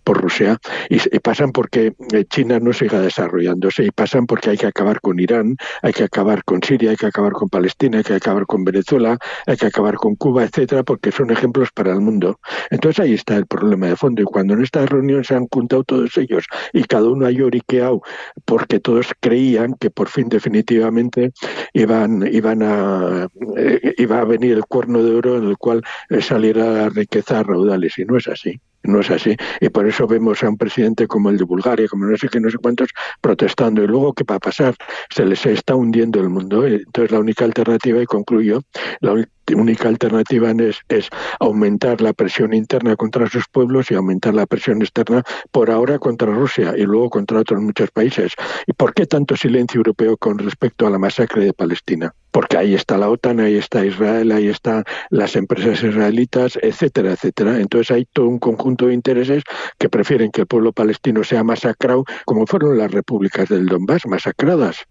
por 0.04 0.22
Rusia 0.22 0.58
y, 0.90 0.98
pasan 1.20 1.52
porque 1.52 1.94
eh, 2.14 2.26
China 2.30 2.60
no 2.60 2.74
siga 2.74 3.02
desarrollándose 3.02 3.84
y 3.84 3.92
pasan 3.92 4.26
porque 4.26 4.52
hay 4.52 4.58
que 4.58 4.68
acabar 4.68 5.02
con 5.02 5.20
Irán, 5.20 5.58
hay 5.82 5.94
que 5.94 6.04
acabar 6.04 6.44
con 6.44 6.62
Siria, 6.64 6.92
hay 6.92 6.96
que 6.96 7.08
acabar 7.08 7.34
con 7.34 7.50
Palestina, 7.50 7.98
hay 7.98 8.04
que 8.04 8.14
acabar 8.14 8.46
con 8.46 8.64
Venezuela, 8.64 9.18
hay 9.46 9.58
que 9.58 9.66
acabar 9.66 9.96
con 9.96 10.16
Cuba, 10.16 10.44
etcétera, 10.44 10.84
porque 10.84 11.12
son 11.12 11.32
ejemplos 11.32 11.72
para 11.72 11.92
el 11.92 12.02
mundo. 12.02 12.40
Entonces 12.70 13.04
ahí 13.04 13.14
está 13.14 13.36
el 13.36 13.46
problema 13.46 13.88
de 13.88 13.96
fondo 13.96 14.22
y 14.22 14.26
cuando 14.26 14.54
en 14.54 14.64
esta 14.64 14.86
reunión 14.86 15.24
se 15.24 15.36
han 15.36 15.48
juntado 15.48 15.84
todos 15.84 16.18
ellos 16.18 16.46
y 16.74 16.84
cada 16.84 17.10
uno 17.10 17.26
ha 17.26 17.32
lloriqueado 17.32 18.02
porque 18.46 18.80
todos 18.80 19.08
creían 19.20 19.74
que 19.80 19.90
por 19.90 20.10
fin 20.10 20.30
definitivamente 20.30 21.32
iban 21.74 22.28
iban 22.32 22.64
a 22.64 23.28
eh, 23.58 23.94
iba 23.98 24.20
a 24.20 24.26
venir 24.26 24.54
el 24.54 24.66
cuerno 24.66 25.04
de 25.04 25.16
oro 25.16 25.38
en 25.38 25.46
el 25.46 25.58
cual 25.58 25.82
eh, 26.10 26.22
saliera 26.22 26.66
la 26.66 26.90
riqueza 26.90 27.40
a 27.40 27.44
raudales 27.44 27.98
y 27.98 28.06
no 28.06 28.18
es 28.18 28.28
así 28.28 28.60
no 28.88 29.02
es 29.02 29.12
así. 29.12 29.36
Y 29.62 29.70
por 29.70 29.88
eso 29.88 30.08
vemos 30.08 30.44
a 30.44 30.50
un 30.50 30.58
presidente 30.58 31.08
como 31.08 31.30
el 31.30 31.38
de 31.38 31.44
Bulgaria, 31.44 31.88
como 31.88 32.06
no 32.06 32.18
sé 32.18 32.28
qué, 32.30 32.40
no 32.40 32.50
sé 32.50 32.58
cuántos, 32.58 32.90
protestando. 33.22 33.84
Y 33.84 33.88
luego, 33.88 34.14
¿qué 34.14 34.24
va 34.24 34.36
a 34.36 34.40
pasar? 34.40 34.76
Se 35.10 35.26
les 35.26 35.46
está 35.46 35.76
hundiendo 35.76 36.20
el 36.20 36.30
mundo. 36.30 36.66
Entonces, 36.66 37.12
la 37.12 37.20
única 37.20 37.46
alternativa, 37.46 38.02
y 38.02 38.06
concluyo, 38.06 38.62
la 39.02 39.16
única 39.56 39.88
alternativa 39.88 40.52
es, 40.52 40.80
es 40.90 41.10
aumentar 41.40 42.02
la 42.02 42.14
presión 42.14 42.54
interna 42.54 42.96
contra 42.96 43.30
sus 43.30 43.46
pueblos 43.48 43.92
y 43.92 43.96
aumentar 43.96 44.34
la 44.34 44.46
presión 44.46 44.82
externa 44.82 45.24
por 45.52 45.72
ahora 45.72 46.00
contra 46.00 46.34
Rusia 46.34 46.74
y 46.78 46.84
luego 46.84 47.10
contra 47.10 47.40
otros 47.40 47.62
muchos 47.62 47.92
países. 47.92 48.34
¿Y 48.66 48.74
por 48.74 48.94
qué 48.94 49.06
tanto 49.06 49.36
silencio 49.36 49.80
europeo 49.80 50.18
con 50.18 50.38
respecto 50.38 50.88
a 50.88 50.90
la 50.90 51.00
masacre 51.00 51.46
de 51.46 51.54
Palestina? 51.54 52.14
Porque 52.38 52.56
ahí 52.56 52.76
está 52.76 53.00
la 53.00 53.10
OTAN, 53.10 53.40
ahí 53.40 53.56
está 53.58 53.84
Israel, 53.84 54.32
ahí 54.32 54.48
están 54.48 54.84
las 55.10 55.36
empresas 55.36 55.82
israelitas, 55.82 56.60
etcétera, 56.62 57.14
etcétera. 57.14 57.60
Entonces 57.60 57.90
hay 57.90 58.06
todo 58.06 58.28
un 58.28 58.38
conjunto 58.38 58.86
de 58.86 58.94
intereses 58.94 59.42
que 59.80 59.90
prefieren 59.90 60.30
que 60.30 60.42
el 60.42 60.48
pueblo 60.48 60.72
palestino 60.72 61.24
sea 61.24 61.44
masacrado, 61.44 62.06
como 62.26 62.46
fueron 62.46 62.78
las 62.78 62.92
repúblicas 62.92 63.50
del 63.50 63.66
Donbass, 63.66 64.06
masacradas. 64.06 64.86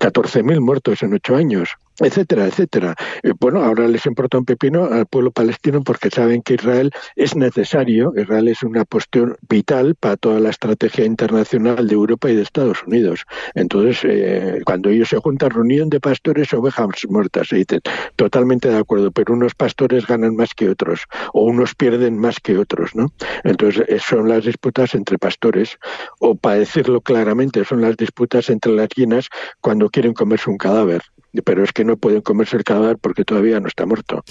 14.000 0.00 0.60
muertos 0.60 1.04
en 1.04 1.14
ocho 1.14 1.36
años 1.36 1.76
etcétera, 2.00 2.46
etcétera. 2.46 2.94
Eh, 3.22 3.32
bueno, 3.38 3.62
ahora 3.62 3.86
les 3.88 4.06
importa 4.06 4.38
un 4.38 4.44
pepino 4.44 4.86
al 4.86 5.06
pueblo 5.06 5.30
palestino 5.30 5.82
porque 5.82 6.10
saben 6.10 6.42
que 6.42 6.54
Israel 6.54 6.90
es 7.16 7.36
necesario, 7.36 8.12
Israel 8.16 8.48
es 8.48 8.62
una 8.62 8.84
cuestión 8.84 9.36
vital 9.48 9.94
para 9.94 10.16
toda 10.16 10.40
la 10.40 10.50
estrategia 10.50 11.04
internacional 11.04 11.86
de 11.86 11.94
Europa 11.94 12.30
y 12.30 12.36
de 12.36 12.42
Estados 12.42 12.82
Unidos. 12.86 13.24
Entonces, 13.54 14.00
eh, 14.04 14.60
cuando 14.64 14.88
ellos 14.88 15.08
se 15.08 15.18
juntan, 15.18 15.50
reunión 15.50 15.90
de 15.90 16.00
pastores, 16.00 16.52
ovejas 16.52 16.88
muertas, 17.08 17.48
se 17.48 17.56
dicen, 17.56 17.80
totalmente 18.16 18.68
de 18.68 18.78
acuerdo, 18.78 19.10
pero 19.10 19.34
unos 19.34 19.54
pastores 19.54 20.06
ganan 20.06 20.36
más 20.36 20.54
que 20.54 20.68
otros, 20.68 21.04
o 21.32 21.44
unos 21.44 21.74
pierden 21.74 22.18
más 22.18 22.40
que 22.40 22.56
otros, 22.58 22.94
¿no? 22.94 23.12
Entonces, 23.44 23.84
eh, 23.88 23.98
son 23.98 24.28
las 24.28 24.44
disputas 24.44 24.94
entre 24.94 25.18
pastores, 25.18 25.78
o 26.18 26.34
para 26.34 26.56
decirlo 26.56 27.00
claramente, 27.00 27.64
son 27.64 27.80
las 27.80 27.96
disputas 27.96 28.50
entre 28.50 28.72
las 28.72 28.88
hienas 28.90 29.28
cuando 29.60 29.90
quieren 29.90 30.14
comerse 30.14 30.50
un 30.50 30.58
cadáver 30.58 31.02
pero 31.44 31.64
es 31.64 31.72
que 31.72 31.84
no 31.84 31.96
pueden 31.96 32.20
comerse 32.20 32.56
el 32.56 32.64
cadáver 32.64 32.98
porque 32.98 33.24
todavía 33.24 33.60
no 33.60 33.68
está 33.68 33.86
muerto. 33.86 34.22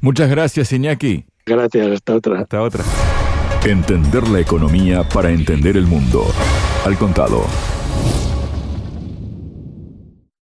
Muchas 0.00 0.30
gracias, 0.30 0.72
Iñaki. 0.72 1.26
Gracias, 1.44 1.86
hasta 1.86 2.14
otra. 2.14 2.40
Hasta 2.40 2.62
otra. 2.62 2.84
Entender 3.64 4.28
la 4.28 4.40
economía 4.40 5.02
para 5.02 5.30
entender 5.30 5.76
el 5.76 5.86
mundo. 5.86 6.26
Al 6.84 6.96
contado. 6.96 7.44